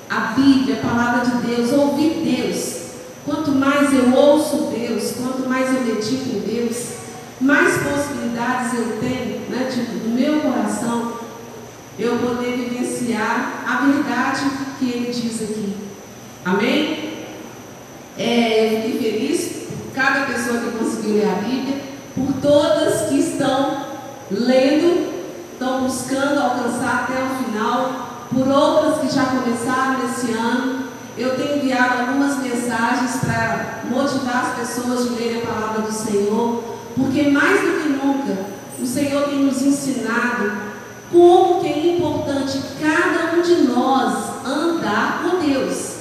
[0.09, 2.77] a Bíblia, a palavra de Deus, ouvir Deus.
[3.25, 6.97] Quanto mais eu ouço Deus, quanto mais eu medito em Deus,
[7.39, 11.13] mais possibilidades eu tenho, né, tipo, no meu coração,
[11.99, 14.41] eu poder vivenciar a verdade
[14.79, 15.75] que ele diz aqui.
[16.45, 17.25] Amém?
[18.17, 21.81] É, eu fiquei feliz por cada pessoa que conseguiu ler a Bíblia,
[22.15, 23.85] por todas que estão
[24.31, 25.13] lendo,
[25.53, 30.87] estão buscando alcançar até o final, por outras que já começaram esse ano.
[31.17, 36.76] Eu tenho enviado algumas mensagens para motivar as pessoas de lerem a palavra do Senhor
[36.97, 38.37] porque mais do que nunca,
[38.81, 40.51] o Senhor tem nos ensinado
[41.11, 44.13] como que é importante cada um de nós
[44.45, 45.95] andar com Deus.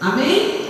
[0.00, 0.68] Amém?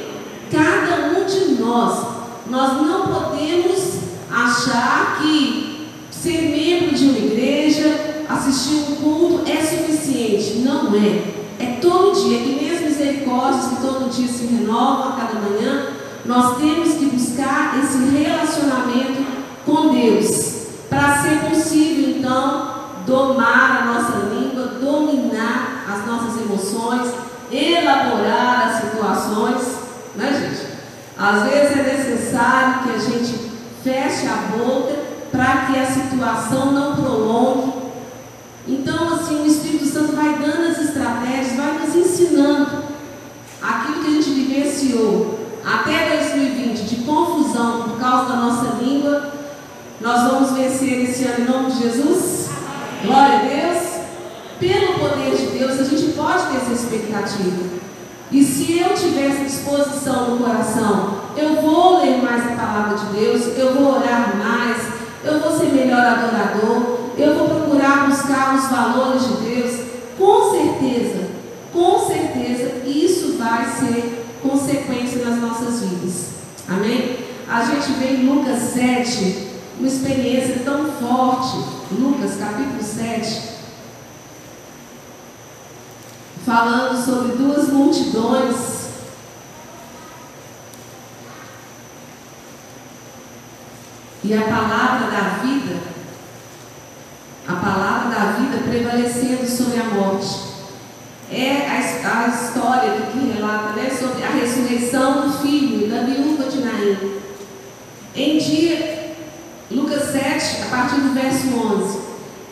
[0.50, 2.06] Cada um de nós.
[2.48, 3.98] Nós não podemos
[4.30, 10.60] achar que ser membro de uma igreja, assistir um culto é suficiente.
[10.60, 11.38] Não é.
[11.58, 15.88] É todo dia, que nem as misericórdias que todo dia se renovam a cada manhã,
[16.24, 19.37] nós temos que buscar esse relacionamento
[19.68, 22.74] com Deus, para ser possível então
[23.06, 27.12] domar a nossa língua, dominar as nossas emoções,
[27.52, 29.62] elaborar as situações,
[30.16, 30.68] né, gente?
[31.18, 33.50] Às vezes é necessário que a gente
[33.82, 34.94] feche a boca
[35.30, 37.72] para que a situação não prolongue.
[38.66, 42.84] Então, assim, o Espírito Santo vai dando as estratégias, vai nos ensinando
[43.60, 49.37] aquilo que a gente vivenciou até 2020 de confusão por causa da nossa língua,
[50.00, 52.48] nós vamos vencer esse ano em nome de Jesus?
[53.04, 53.88] Glória a Deus.
[54.60, 57.78] Pelo poder de Deus, a gente pode ter essa expectativa.
[58.30, 63.06] E se eu tiver essa disposição no coração, eu vou ler mais a palavra de
[63.18, 64.82] Deus, eu vou orar mais,
[65.24, 69.80] eu vou ser melhor adorador, eu vou procurar buscar os valores de Deus.
[70.18, 71.28] Com certeza,
[71.72, 76.26] com certeza, isso vai ser consequência nas nossas vidas.
[76.68, 77.16] Amém?
[77.48, 79.47] A gente vê em Lucas 7,
[79.78, 81.56] uma experiência tão forte,
[81.92, 83.42] Lucas capítulo 7,
[86.44, 88.78] falando sobre duas multidões.
[94.24, 95.80] E a palavra da vida,
[97.46, 100.48] a palavra da vida prevalecendo sobre a morte.
[101.30, 106.58] É a, a história que relata né, sobre a ressurreição do filho da viúva de
[106.58, 107.20] Naim.
[108.14, 108.97] Em dia
[109.70, 111.98] Lucas 7, a partir do verso 11.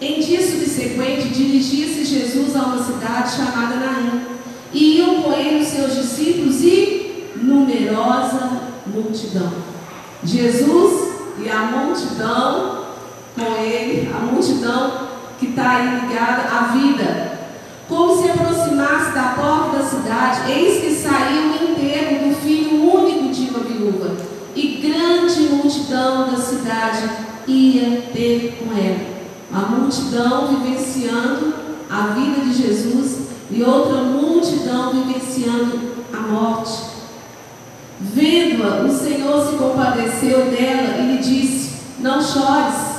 [0.01, 4.23] Em dia subsequente, dirigia-se Jesus a uma cidade chamada Naim.
[4.73, 9.51] E iam com ele os seus discípulos e numerosa multidão.
[10.23, 12.85] Jesus e a multidão
[13.35, 15.09] com ele, a multidão
[15.39, 17.39] que está aí ligada à vida.
[17.89, 23.29] Como se aproximasse da porta da cidade, eis que saiu o enterro do filho único
[23.33, 24.17] de uma viúva,
[24.57, 27.09] e grande multidão da cidade
[27.47, 29.17] ia ter com ela.
[29.53, 31.55] A multidão vivenciando
[31.89, 35.79] a vida de Jesus e outra multidão vivenciando
[36.13, 36.97] a morte.
[38.01, 42.97] Vendo-a, o Senhor se compadeceu dela e lhe disse: Não chores.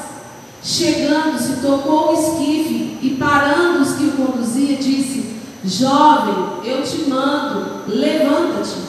[0.63, 6.35] Chegando-se, tocou o esquife e, parando os que o conduzia, disse: Jovem,
[6.65, 8.86] eu te mando, levanta-te.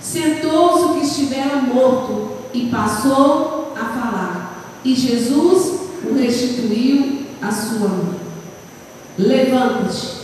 [0.00, 4.64] Sentou-se o que estivera morto e passou a falar.
[4.84, 8.20] E Jesus o restituiu à sua mãe.
[9.18, 10.20] Levanta-te.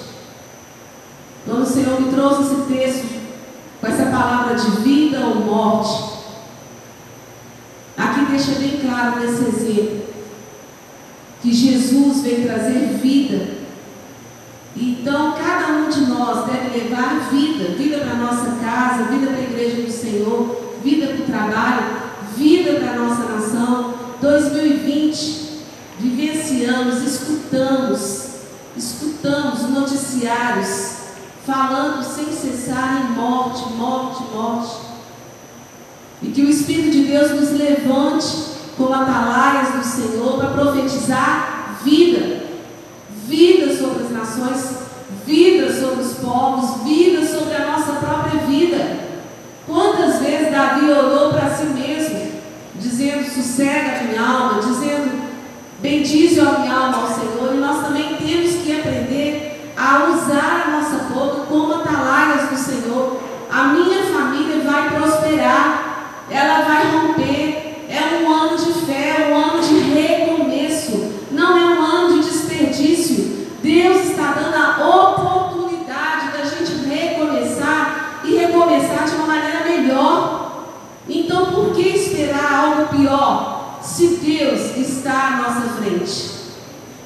[1.45, 3.17] Quando o Senhor me trouxe esse texto,
[3.81, 6.17] com essa palavra de vida ou morte,
[7.97, 10.07] aqui deixa bem claro nesse exemplo
[11.43, 13.56] que Jesus veio trazer vida.
[14.79, 19.39] Então, cada um de nós deve levar vida, vida para a nossa casa, vida para
[19.39, 21.87] a igreja do Senhor, vida para o trabalho,
[22.37, 23.95] vida para a nossa nação.
[24.21, 25.63] 2020,
[25.99, 28.29] vivenciamos, escutamos,
[28.77, 30.97] escutamos noticiários
[31.47, 34.77] falando sem cessar em morte, morte, morte.
[36.23, 38.27] E que o Espírito de Deus nos levante
[38.77, 42.46] como atalaias do Senhor para profetizar vida.
[43.27, 44.77] Vida sobre as nações,
[45.27, 48.99] vida sobre os povos, vida sobre a nossa própria vida.
[49.67, 52.33] Quantas vezes Davi orou para si mesmo,
[52.77, 55.11] dizendo: sossega a minha alma, dizendo:
[55.81, 57.53] bendize a minha alma ao Senhor.
[57.53, 63.21] E nós também temos que aprender a usar a nossa boca como atalaias do Senhor.
[63.51, 69.63] A minha família vai prosperar, ela vai romper, é um ano de fé, um ano
[69.63, 71.13] de recomeço.
[71.31, 73.47] Não é um ano de desperdício.
[73.63, 80.67] Deus está dando a oportunidade da gente recomeçar e recomeçar de uma maneira melhor.
[81.09, 86.37] Então, por que esperar algo pior se Deus está à nossa frente?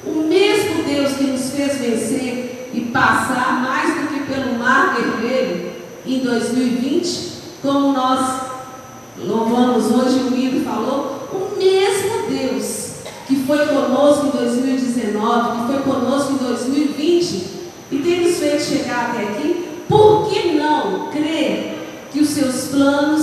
[0.05, 5.71] O mesmo Deus que nos fez vencer e passar mais do que pelo Mar Vermelho
[6.21, 8.41] em 2020, como nós
[9.17, 12.91] louvamos hoje, o Ido falou, o mesmo Deus
[13.27, 17.45] que foi conosco em 2019, que foi conosco em 2020
[17.91, 21.77] e tem nos feito chegar até aqui, por que não crer
[22.11, 23.20] que os seus planos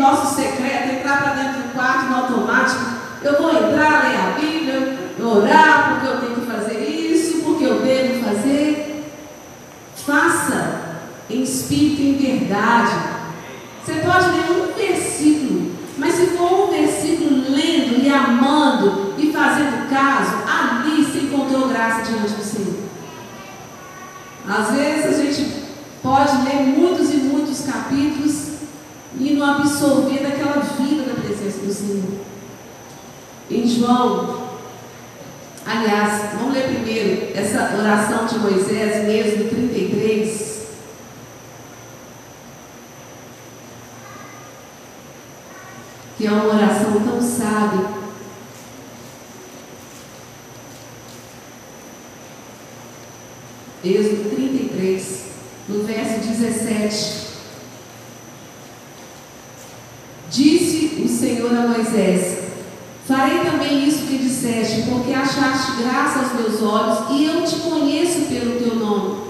[0.00, 2.80] nosso secreto, entrar para dentro do quarto no automático.
[3.22, 7.80] Eu vou entrar, ler a Bíblia, orar, porque eu tenho que fazer isso, porque eu
[7.82, 9.04] devo fazer.
[9.94, 10.80] Faça
[11.28, 12.92] em espírito e em verdade.
[13.84, 19.90] Você pode ler um versículo, mas se for um versículo lendo e amando e fazendo
[19.90, 22.80] caso, ali se encontrou graça diante do Senhor.
[24.48, 25.64] Às vezes a gente
[26.02, 28.59] pode ler muitos e muitos capítulos
[29.18, 32.20] e não absorver daquela vida da presença do Senhor.
[33.50, 34.48] Em João,
[35.66, 40.60] aliás, vamos ler primeiro essa oração de Moisés em Êxodo 33.
[46.16, 48.00] Que é uma oração tão sábia.
[53.82, 55.24] Êxodo 33,
[55.68, 57.19] no verso 17.
[61.60, 62.38] a Moisés:
[63.06, 68.22] Farei também isso que disseste, porque achaste graça aos meus olhos e eu te conheço
[68.28, 69.20] pelo teu nome.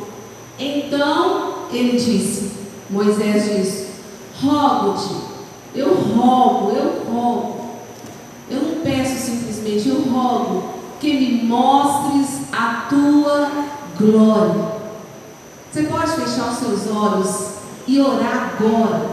[0.59, 2.53] Então ele disse:
[2.89, 3.87] Moisés disse:
[4.43, 5.15] Rogo-te,
[5.75, 7.61] eu rogo, eu rogo.
[8.51, 13.51] Eu não peço simplesmente, eu rogo que me mostres a tua
[13.99, 14.81] glória.
[15.73, 17.51] Você pode fechar os seus olhos
[17.87, 19.11] e orar agora,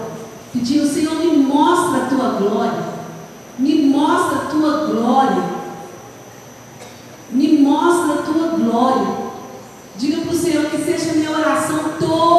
[0.52, 2.87] pedir: Senhor, me mostra a tua glória
[3.98, 5.44] mostra a tua glória.
[7.32, 9.28] Me mostra a tua glória.
[9.96, 12.37] Diga para o Senhor que seja minha oração toda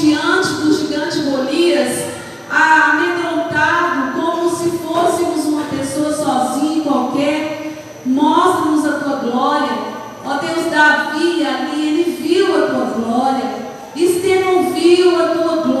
[0.00, 2.04] diante do gigante Golias,
[2.50, 7.72] amedrontado, como se fôssemos uma pessoa sozinha qualquer.
[8.04, 9.78] Mostra-nos a tua glória.
[10.24, 13.66] Ó Deus, Davi ali, ele viu a tua glória.
[13.96, 15.75] Estevão viu a tua glória.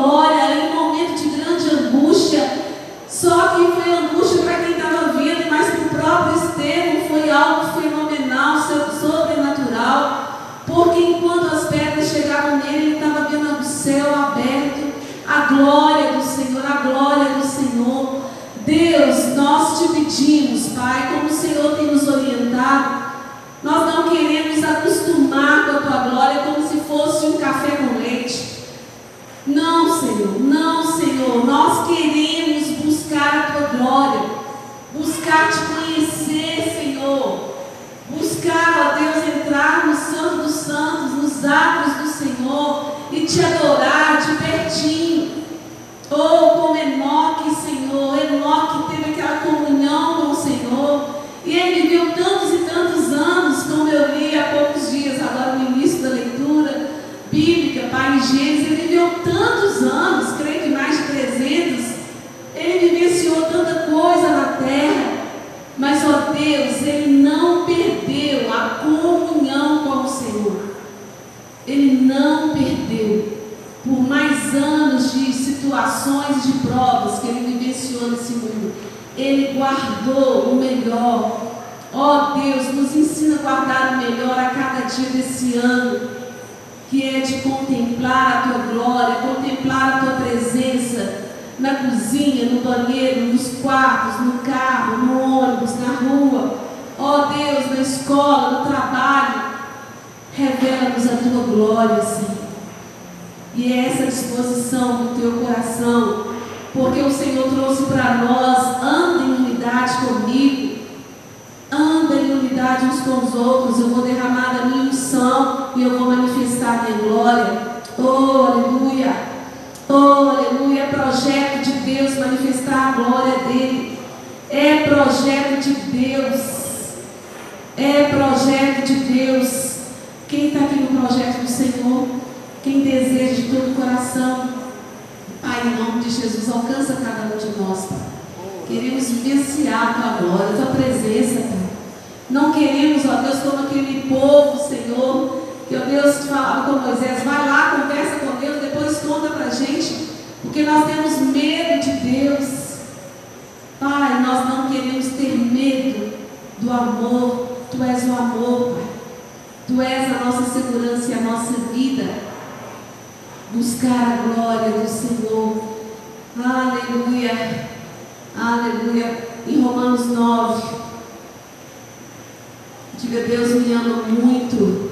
[172.98, 174.90] Diga, Deus me ama muito.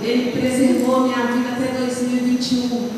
[0.00, 2.90] Ele preservou minha vida até 2021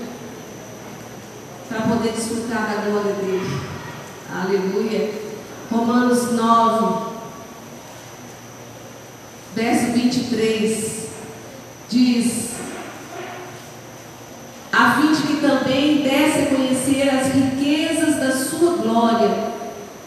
[1.69, 3.61] para poder desfrutar da glória dele.
[4.33, 5.31] Aleluia.
[5.71, 7.11] Romanos 9,
[9.55, 11.09] verso 23,
[11.89, 12.51] diz:
[14.73, 19.53] A fim de que também desse a conhecer as riquezas da sua glória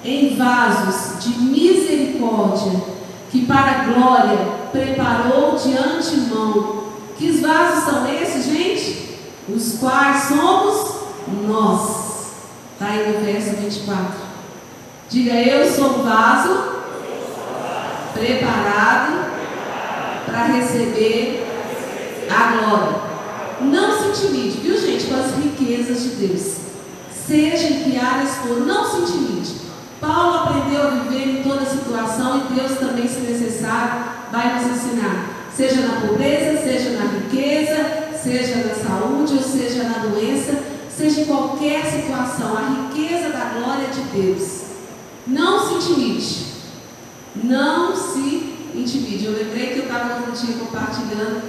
[0.03, 2.92] em vasos de misericórdia,
[3.34, 4.38] que para a glória
[4.71, 6.84] preparou de antemão.
[7.17, 9.17] Que vasos são esses, gente?
[9.49, 10.97] Os quais somos
[11.47, 12.03] nós.
[12.73, 14.13] Está aí no verso 24.
[15.09, 16.73] Diga, eu sou um vaso
[18.13, 19.31] preparado
[20.27, 21.47] para receber
[22.29, 23.03] a glória.
[23.61, 26.57] Não se intimide, viu gente, com as riquezas de Deus.
[27.25, 29.55] Seja em que áreas for, não se intimide.
[30.03, 35.29] Paulo aprendeu a viver em toda situação e Deus também, se necessário, vai nos ensinar.
[35.55, 40.55] Seja na pobreza, seja na riqueza, seja na saúde ou seja na doença,
[40.89, 44.63] seja em qualquer situação, a riqueza da glória de Deus.
[45.25, 46.45] Não se intimide.
[47.41, 49.25] Não se intimide.
[49.25, 51.43] Eu lembrei que eu estava no dia compartilhando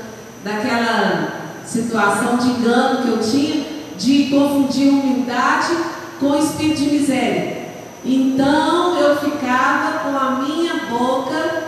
[0.44, 3.64] daquela situação de engano que eu tinha
[3.98, 5.76] de confundir humildade
[6.20, 7.53] com espírito de miséria.
[8.04, 11.62] Então eu ficava com a minha boca,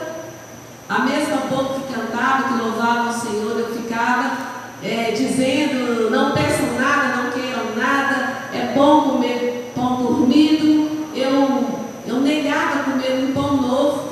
[0.86, 4.36] a mesma boca que cantava, que louvava o Senhor, eu ficava
[4.82, 11.06] é, dizendo: não peçam nada, não queiram nada, é bom comer pão dormido.
[11.14, 14.06] Eu, eu negava comer um pão novo.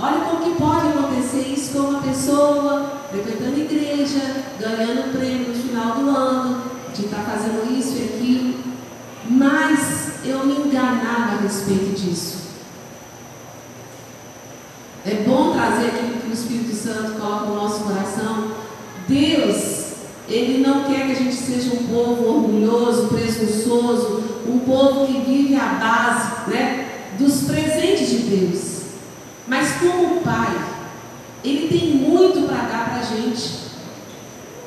[0.00, 5.94] Olha como que pode acontecer isso com uma pessoa frequentando igreja, ganhando prêmio no final
[5.94, 8.54] do ano, de estar fazendo isso e aquilo.
[9.28, 12.40] Mas eu me enganava a respeito disso.
[15.04, 18.52] É bom trazer aquilo que o Espírito Santo coloca no nosso coração.
[19.08, 19.92] Deus,
[20.28, 25.56] Ele não quer que a gente seja um povo orgulhoso, presunçoso, um povo que vive
[25.56, 28.80] à base né, dos presentes de Deus.
[29.48, 30.54] Mas como Pai,
[31.42, 33.60] Ele tem muito para dar para a gente.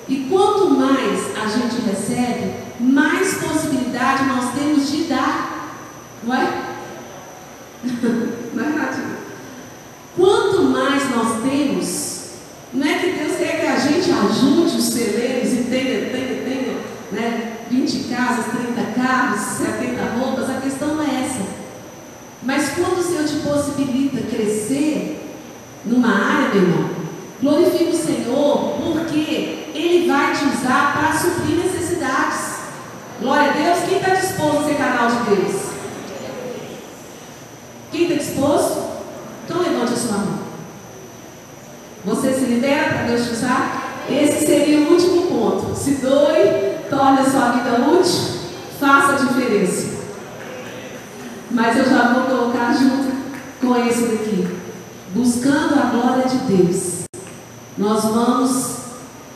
[0.10, 5.78] E quanto mais a gente recebe, mais possibilidade nós temos de dar.
[6.24, 6.64] Não é?
[8.54, 9.14] Não é, Natinha?
[10.16, 12.14] Quanto mais nós temos,
[12.72, 16.78] não é que Deus quer que a gente ajude os celeiros e tenha, tenha, tenha
[17.12, 21.42] né, 20 casas, 30 carros, 70 roupas, a questão não é essa.
[22.44, 25.20] Mas quando o Senhor te possibilita crescer
[25.84, 26.90] numa área, meu irmão,
[27.42, 32.54] glorifique o Senhor, porque Ele vai te usar para suprir necessidades.
[33.20, 33.80] Glória a Deus.
[33.88, 34.76] Quem está disposto a ser
[35.34, 35.62] canal de Deus?
[37.92, 38.84] Quem está disposto?
[39.46, 40.40] Então levante a sua mão.
[42.06, 44.04] Você se libera para Deus te usar?
[44.10, 45.76] Esse seria o último ponto.
[45.76, 48.40] Se doe, torne a sua vida útil,
[48.80, 49.94] faça a diferença.
[51.52, 53.14] Mas eu já vou colocar junto
[53.62, 54.48] com esse daqui.
[55.14, 57.04] Buscando a glória de Deus,
[57.78, 58.78] nós vamos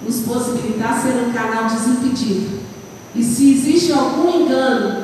[0.02, 2.60] nos possibilitar ser um canal desimpedido.
[3.16, 4.97] E se existe algum engano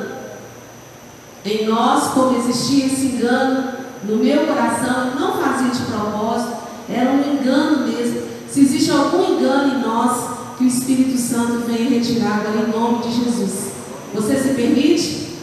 [1.44, 3.74] em nós, como existia esse engano
[4.04, 6.52] no meu coração, eu não fazia de propósito,
[6.88, 8.22] era um engano mesmo.
[8.48, 13.02] Se existe algum engano em nós, que o Espírito Santo venha retirar agora em nome
[13.02, 13.72] de Jesus.
[14.14, 15.38] Você se permite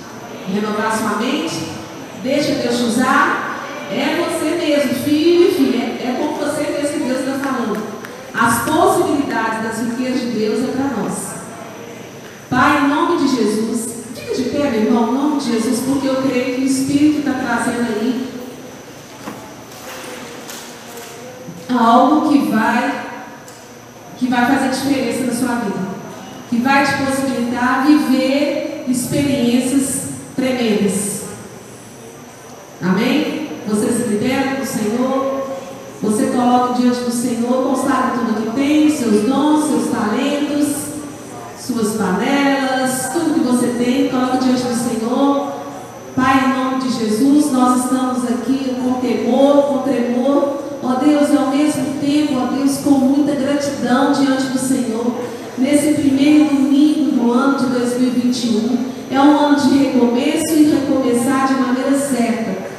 [0.53, 1.67] renovar sua mente?
[2.23, 3.65] Deixa Deus usar?
[3.91, 5.77] É você mesmo, filho e filha.
[5.77, 7.81] É, é com você mesmo que Deus está falando.
[8.33, 11.13] As possibilidades das riquezas de Deus é para nós.
[12.49, 13.90] Pai, em nome de Jesus,
[14.35, 17.33] de pé, meu irmão, em nome de Jesus, porque eu creio que o Espírito está
[17.33, 18.31] trazendo aí
[21.69, 23.01] algo que vai
[24.17, 25.79] que vai fazer diferença na sua vida,
[26.47, 31.21] que vai te possibilitar viver experiências tremendas.
[32.79, 33.49] Amém?
[33.67, 35.47] Você se libera do Senhor,
[36.01, 40.70] você coloca diante do Senhor, consagra tudo que tem, seus dons, seus talentos,
[41.71, 45.51] suas panelas, tudo que você tem, coloque diante do Senhor.
[46.15, 50.61] Pai, em nome de Jesus, nós estamos aqui com temor, com tremor.
[50.83, 55.15] Ó Deus, e ao mesmo tempo, ó Deus, com muita gratidão diante do Senhor.
[55.57, 61.53] Nesse primeiro domingo do ano de 2021, é um ano de recomeço e recomeçar de
[61.53, 62.69] maneira certa.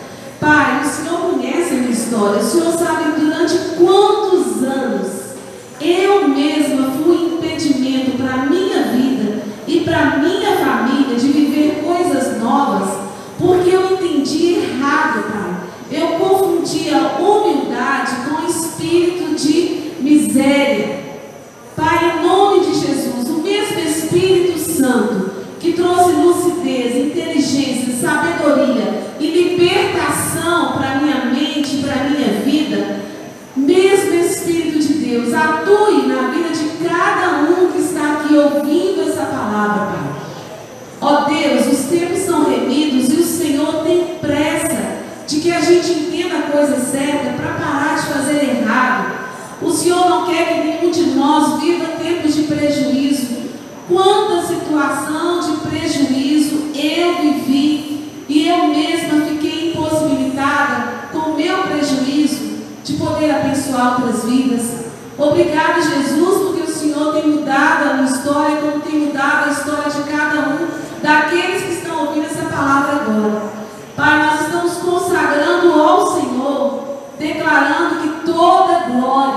[0.40, 5.22] Pai, o Senhor conhece a minha história, o Senhor sabe durante quantos anos
[5.80, 6.91] eu mesma
[7.62, 12.88] entendimento para a minha vida e para a minha família de viver coisas novas,
[13.38, 15.52] porque eu entendi errado, Pai.
[15.90, 21.00] Eu confundia humildade com espírito de miséria.
[21.76, 29.26] Pai, em nome de Jesus, o mesmo Espírito Santo que trouxe lucidez, inteligência, sabedoria e
[29.26, 33.00] libertação para minha mente, para minha vida,
[33.56, 35.91] mesmo Espírito de Deus, atue
[38.32, 40.22] aqui ouvindo essa palavra, Pai.
[41.00, 45.92] Ó Deus, os tempos são remidos e o Senhor tem pressa de que a gente
[45.92, 49.12] entenda a coisa certa para parar de fazer errado.
[49.60, 53.42] O Senhor não quer que nenhum de nós viva tempos de prejuízo.
[53.88, 62.52] Quanta situação de prejuízo eu vivi e eu mesma fiquei impossibilitada com o meu prejuízo
[62.84, 64.82] de poder abençoar outras vidas.
[65.18, 67.91] Obrigado, Jesus, porque o Senhor tem mudado
[68.32, 70.68] história, como tem mudado a história de cada um
[71.02, 73.42] daqueles que estão ouvindo essa palavra agora.
[73.94, 76.84] Pai, nós estamos consagrando ao Senhor,
[77.18, 79.31] declarando que toda glória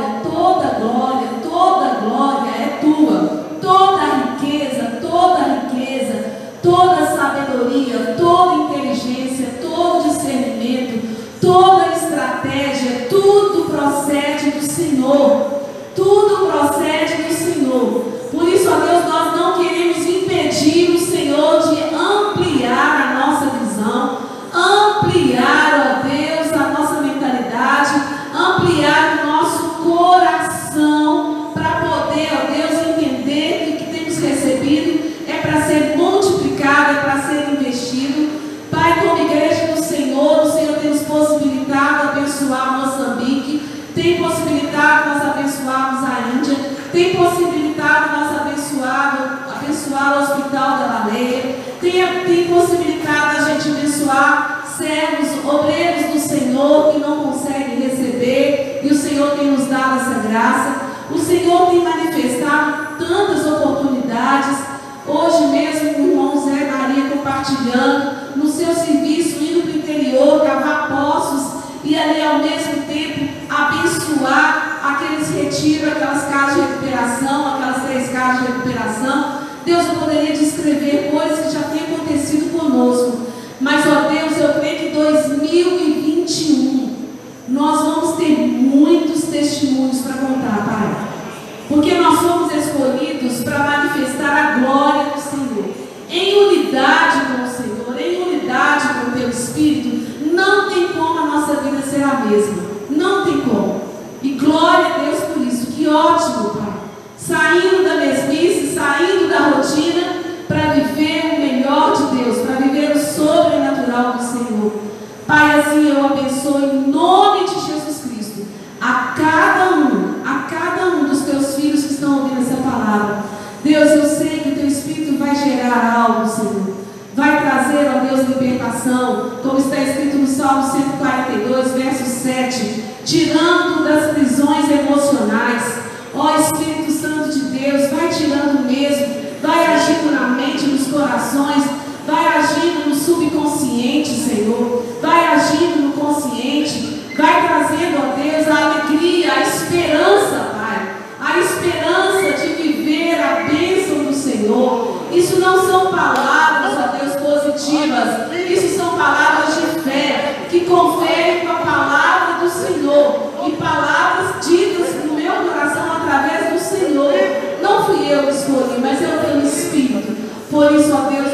[155.45, 158.31] não são palavras, ó Deus, positivas.
[158.49, 163.33] Isso são palavras de fé, que conferem com a palavra do Senhor.
[163.45, 167.13] E palavras ditas no meu coração através do Senhor.
[167.61, 170.15] Não fui eu que escolhi, mas eu tenho Espírito.
[170.49, 171.24] Por isso, ó Deus.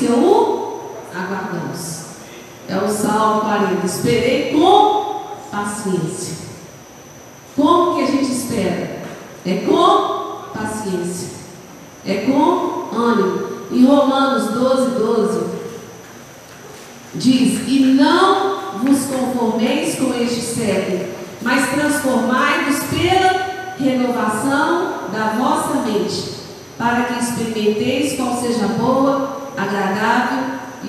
[0.00, 2.00] Paciência o aguardamos.
[2.68, 3.86] É o Salmo 40.
[3.86, 6.36] Esperei com paciência.
[7.56, 9.02] Como que a gente espera?
[9.44, 11.28] É com paciência.
[12.06, 13.50] É com ânimo.
[13.72, 15.40] Em Romanos 12, 12,
[17.14, 21.08] diz: E não vos conformeis com este século,
[21.42, 26.34] mas transformai-vos pela renovação da vossa mente,
[26.76, 29.29] para que experimenteis qual seja a boa,
[29.62, 30.44] agradável
[30.84, 30.88] e,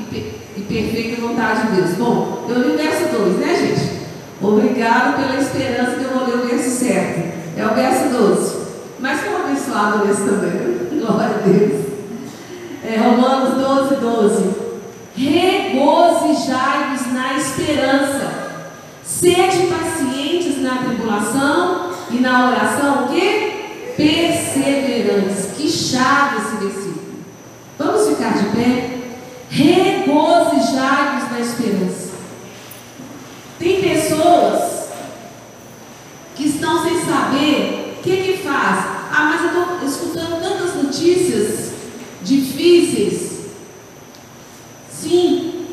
[0.58, 1.92] e perfeita vontade de Deus.
[1.92, 4.02] Bom, eu li o verso 2, né, gente?
[4.42, 7.32] Obrigado pela esperança que eu vou ler o verso certo.
[7.58, 8.62] É o verso 12.
[9.00, 10.90] Mas foi abençoado nesse também.
[11.00, 11.86] Glória a Deus.
[12.84, 14.62] É Romanos 12, 12
[15.16, 18.32] regozijai-vos na esperança,
[19.04, 23.52] sede pacientes na tribulação e na oração, o que?
[23.96, 25.52] Perseverantes.
[25.58, 26.91] Que chave esse versículo.
[27.84, 29.00] Vamos ficar de pé?
[29.50, 32.12] Regozijai-vos na esperança.
[33.60, 34.90] Tem pessoas
[36.36, 38.86] que estão sem saber o que que faz.
[39.14, 41.72] Ah, mas eu estou escutando tantas notícias
[42.22, 43.32] difíceis
[45.02, 45.66] Sim.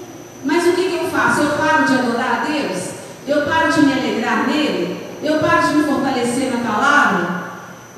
[0.45, 1.43] Mas o que, que eu faço?
[1.43, 2.79] Eu paro de adorar a Deus?
[3.27, 5.07] Eu paro de me alegrar nele?
[5.23, 7.43] Eu paro de me fortalecer na palavra?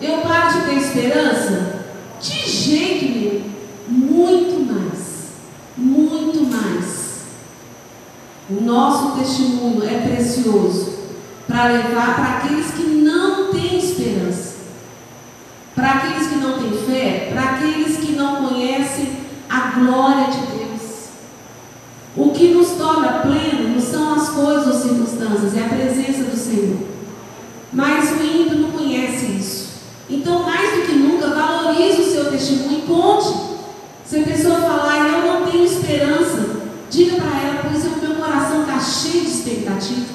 [0.01, 1.85] Eu paro de ter esperança?
[2.21, 3.43] De jeito nenhum.
[3.91, 5.31] Muito mais.
[5.77, 7.11] Muito mais.
[8.49, 11.01] O nosso testemunho é precioso
[11.49, 14.55] para levar para aqueles que não têm esperança,
[15.75, 19.17] para aqueles que não têm fé, para aqueles que não conhecem
[19.49, 20.81] a glória de Deus.
[22.17, 26.37] O que nos torna pleno não são as coisas ou circunstâncias, é a presença do
[26.37, 26.79] Senhor.
[27.73, 29.69] Mas o ímpio não conhece isso.
[30.09, 33.50] Então, mais do que nunca, valorize o seu testemunho e conte.
[34.11, 36.57] Se a pessoa falar, eu não tenho esperança,
[36.91, 40.07] diga para ela, pois o meu coração está cheio de expectativa.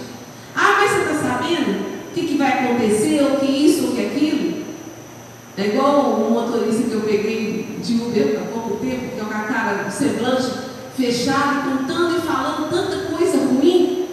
[0.54, 4.06] Ah, mas você está sabendo o que, que vai acontecer, ou que isso, ou que
[4.06, 4.66] aquilo?
[5.56, 9.34] É igual um motorista que eu peguei de Uber há pouco tempo, que é com
[9.34, 10.52] a cara, o semblante
[10.98, 14.10] fechado, contando e falando tanta coisa ruim.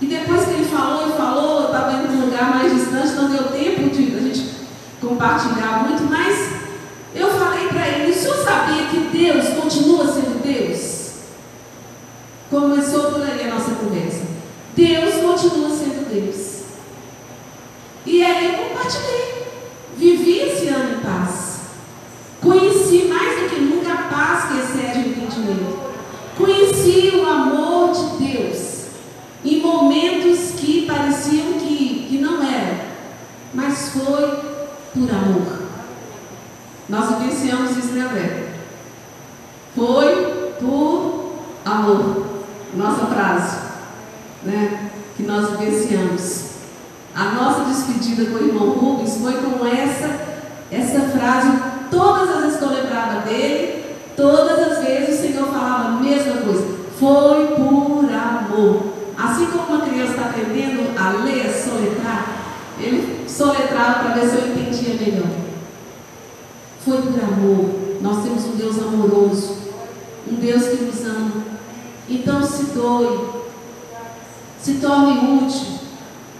[0.00, 3.14] E depois que ele falou e falou, eu estava indo para um lugar mais distante,
[3.14, 4.50] não deu tempo de a gente
[5.00, 6.58] compartilhar muito, mas
[7.14, 7.47] eu falei
[7.86, 10.98] ele, o senhor sabia que Deus continua sendo Deus?
[12.50, 14.22] Começou por ali a nossa conversa.
[14.74, 16.62] Deus continua sendo Deus.
[18.06, 19.46] E aí eu compartilhei.
[19.96, 21.58] Vivi esse ano em paz.
[22.40, 25.78] Conheci mais do que nunca a paz que excede o entendimento.
[26.36, 28.68] Conheci o amor de Deus
[29.44, 32.78] em momentos que pareciam que, que não eram,
[33.52, 34.26] mas foi
[34.94, 35.57] por amor.
[37.38, 38.48] Nós vivenciamos isso, né, André?
[39.76, 41.34] Foi por
[41.64, 42.26] amor.
[42.74, 43.58] Nossa frase,
[44.42, 44.90] né?
[45.16, 46.48] Que nós vivenciamos.
[47.14, 50.20] A nossa despedida com o irmão Rubens foi com essa,
[50.70, 51.48] essa frase
[51.90, 53.84] todas as vezes que eu lembrava dele,
[54.16, 56.66] todas as vezes o Senhor falava a mesma coisa.
[56.98, 58.94] Foi por amor.
[59.16, 62.26] Assim como uma criança está aprendendo a ler, soletrar,
[62.80, 65.37] ele soletrava para ver se eu entendia melhor.
[66.88, 68.00] Foi por amor.
[68.00, 69.56] Nós temos um Deus amoroso,
[70.26, 71.44] um Deus que nos ama.
[72.08, 73.28] Então se doe,
[74.58, 75.66] se torne útil,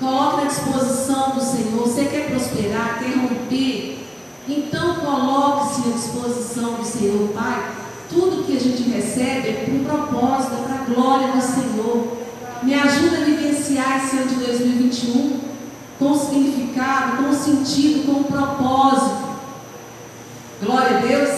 [0.00, 1.86] coloque na disposição do Senhor.
[1.86, 4.06] Você quer prosperar, quer romper,
[4.48, 7.70] então, coloque-se à disposição do Senhor, Pai.
[8.08, 12.16] Tudo que a gente recebe é por um propósito, é para a glória do Senhor.
[12.62, 15.40] Me ajuda a vivenciar esse ano de 2021
[15.98, 19.27] com significado, com sentido, com propósito.
[20.60, 21.30] Glória a Deus.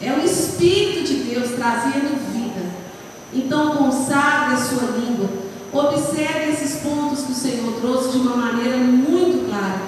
[0.00, 2.70] É o Espírito de Deus trazendo vida.
[3.34, 5.28] Então consagre a sua língua.
[5.70, 9.82] Observe esses pontos que o Senhor trouxe de uma maneira muito clara.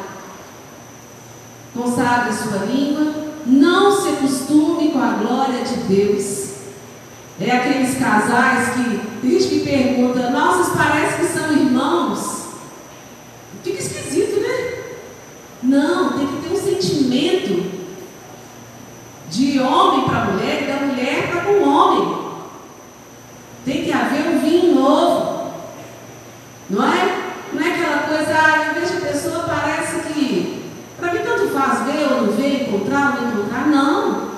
[1.74, 3.30] Consagre a sua língua.
[3.46, 6.50] Não se acostume com a glória de Deus.
[7.40, 12.40] É aqueles casais que gente que pergunta, nossa, parece que são irmãos.
[13.64, 14.69] Fica esquisito, né?
[15.62, 17.70] Não, tem que ter um sentimento
[19.28, 22.18] de homem para mulher e da mulher para o homem.
[23.64, 25.52] Tem que haver um vinho novo.
[26.70, 27.30] Não é?
[27.52, 30.70] Não é aquela coisa, ah, eu vejo a pessoa, parece que.
[30.98, 33.66] Para mim tanto faz ver ou não ver, encontrar ou não encontrar.
[33.66, 34.30] Não.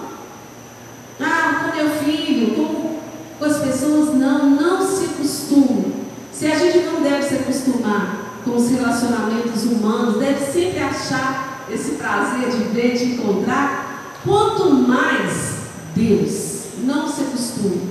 [1.20, 2.99] Ah, com meu filho, com,
[3.39, 5.94] com as pessoas, não, não se acostume.
[6.32, 11.93] Se a gente não deve se acostumar com os relacionamentos humanos, deve sempre achar esse
[11.93, 14.20] prazer de ver, de encontrar.
[14.24, 15.56] Quanto mais
[15.94, 17.90] Deus, não se acostume.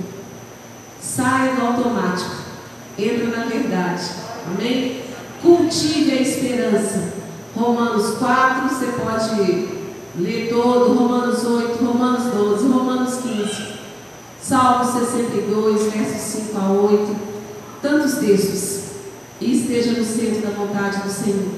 [1.00, 2.36] Saia do automático,
[2.98, 4.04] entra na verdade.
[4.46, 5.02] Amém?
[5.40, 7.12] Cultive a esperança.
[7.54, 9.68] Romanos 4, você pode
[10.18, 13.72] ler todo, Romanos 8, Romanos 12, Romanos 15,
[14.40, 17.16] Salmo 62, versos 5 a 8,
[17.82, 18.81] tantos textos.
[19.42, 21.48] E esteja no centro da vontade do Senhor.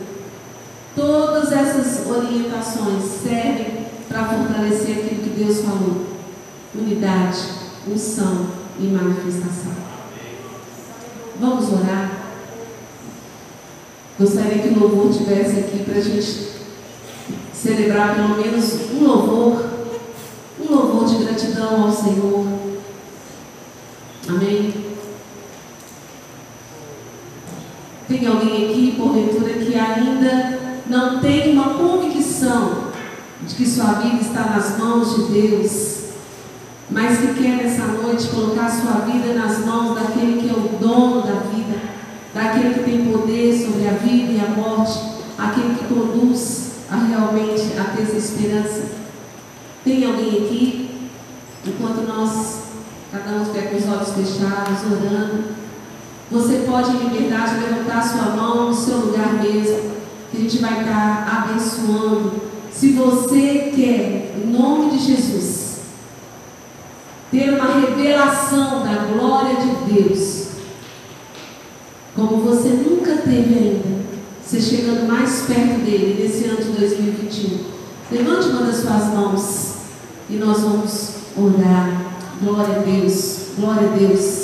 [0.96, 6.06] Todas essas orientações servem para fortalecer aquilo que Deus falou:
[6.74, 7.40] unidade,
[7.86, 8.46] unção
[8.80, 9.72] e manifestação.
[11.38, 12.10] Vamos orar.
[14.18, 16.52] Gostaria que o louvor tivesse aqui para a gente
[17.52, 19.70] celebrar pelo menos um louvor,
[20.58, 22.46] um louvor de gratidão ao Senhor.
[24.28, 24.84] Amém?
[28.14, 32.84] Tem alguém aqui, porventura, que ainda não tem uma convicção
[33.44, 36.04] de que sua vida está nas mãos de Deus,
[36.88, 41.22] mas que quer nessa noite colocar sua vida nas mãos daquele que é o dono
[41.22, 41.76] da vida,
[42.32, 44.96] daquele que tem poder sobre a vida e a morte,
[45.36, 48.82] aquele que conduz a realmente a ter essa esperança.
[49.84, 51.10] Tem alguém aqui,
[51.66, 52.60] enquanto nós,
[53.10, 55.53] cada um com os olhos fechados, orando,
[56.30, 59.92] você pode em liberdade levantar sua mão no seu lugar mesmo,
[60.30, 62.32] que a gente vai estar abençoando.
[62.72, 65.80] Se você quer, em nome de Jesus,
[67.30, 70.48] ter uma revelação da glória de Deus,
[72.14, 74.04] como você nunca teve ainda,
[74.44, 77.64] você chegando mais perto dele nesse ano de 2021.
[78.12, 79.74] Levante uma das suas mãos
[80.28, 82.02] e nós vamos orar.
[82.40, 84.43] Glória a Deus, glória a Deus.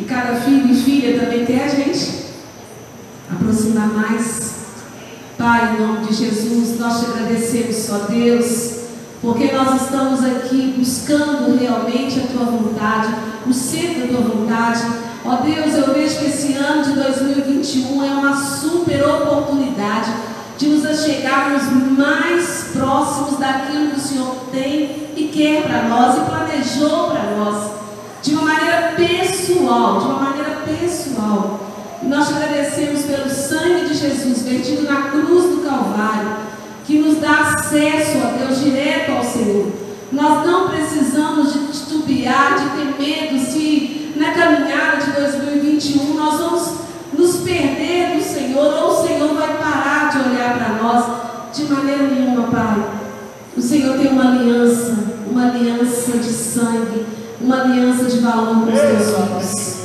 [0.00, 2.24] E cada filho e filha também quer a gente
[3.30, 4.54] aproximar mais.
[5.36, 8.80] Pai, em nome de Jesus, nós te agradecemos, ó Deus,
[9.20, 13.14] porque nós estamos aqui buscando realmente a tua vontade,
[13.46, 14.80] o centro da tua vontade.
[15.22, 20.10] Ó Deus, eu vejo que esse ano de 2021 é uma super oportunidade
[20.56, 21.64] de nos achegarmos
[21.98, 27.79] mais próximos daquilo que o Senhor tem e quer para nós e planejou para nós,
[28.22, 31.60] de uma maneira pessoal, de uma maneira pessoal.
[32.02, 36.36] Nós te agradecemos pelo sangue de Jesus vertido na cruz do Calvário,
[36.86, 39.72] que nos dá acesso, ó Deus, direto ao Senhor.
[40.12, 46.72] Nós não precisamos de titubear, de ter medo se na caminhada de 2021 nós vamos
[47.16, 52.02] nos perder do Senhor ou o Senhor vai parar de olhar para nós de maneira
[52.04, 53.00] nenhuma, Pai.
[53.56, 54.96] O Senhor tem uma aliança,
[55.30, 57.06] uma aliança de sangue,
[57.50, 59.76] uma aliança de valor com os teus filhos.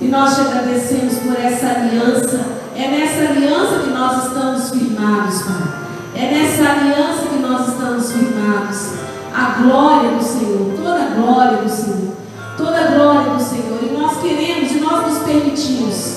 [0.00, 2.40] E nós te agradecemos por essa aliança.
[2.74, 5.86] É nessa aliança que nós estamos firmados, Pai.
[6.16, 8.90] É nessa aliança que nós estamos firmados.
[9.32, 12.12] A glória do Senhor, toda a glória do Senhor,
[12.56, 13.78] toda a glória do Senhor.
[13.82, 16.16] E nós queremos e nós nos permitimos.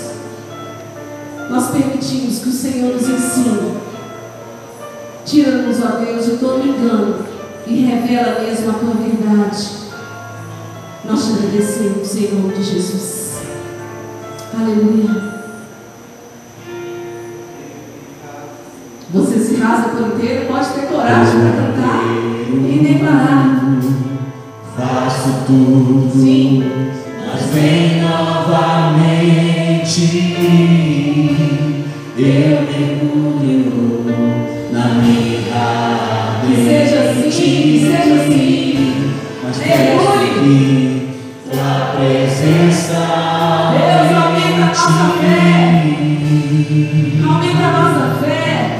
[1.51, 3.77] Nós permitimos que o Senhor nos ensine.
[5.23, 7.25] Tira-nos, ó Deus, de todo engano
[7.67, 9.88] e revela mesmo a tua verdade.
[11.10, 13.40] Nós te agradecemos em nome de Jesus.
[14.53, 15.40] Aleluia.
[19.11, 22.03] Você se rasga por inteiro, pode ter coragem para cantar
[22.45, 23.60] e declarar.
[24.77, 26.64] Faço tudo, Sim.
[27.26, 29.19] mas vem novamente.
[32.19, 33.64] Eu mergulho
[34.72, 35.40] na minha
[36.45, 39.14] Que seja assim, que seja assim.
[39.44, 40.88] Mas Mergulhe.
[42.41, 42.89] Deus
[44.15, 45.83] aumenta a nossa fé.
[47.27, 48.79] Aumenta a nossa fé.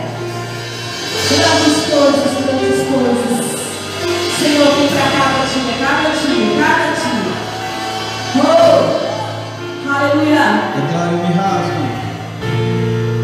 [1.30, 3.44] Grandes coisas grandes coisas.
[4.40, 7.28] Senhor vem para cada dia cada dia cada dia
[8.38, 8.80] oh
[9.90, 10.46] aleluia.
[11.02, 11.84] Eu me rasgo.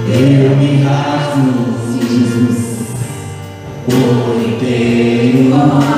[0.10, 1.48] Eu me rasgo.
[1.94, 2.60] Sim Jesus.
[3.86, 5.96] Por inteiro como está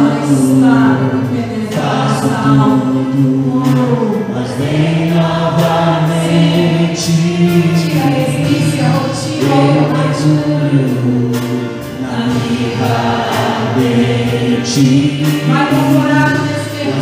[14.58, 15.24] em ti.
[15.48, 15.70] Mas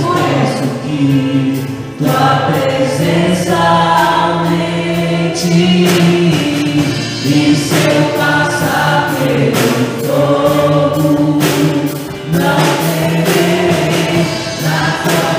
[0.01, 0.51] Pois
[0.83, 1.63] que
[1.97, 3.55] tua presença
[4.25, 5.47] aumente
[7.25, 11.03] e seu passar pelo todo
[12.31, 12.61] não
[12.99, 14.25] temerei
[14.61, 15.34] na tua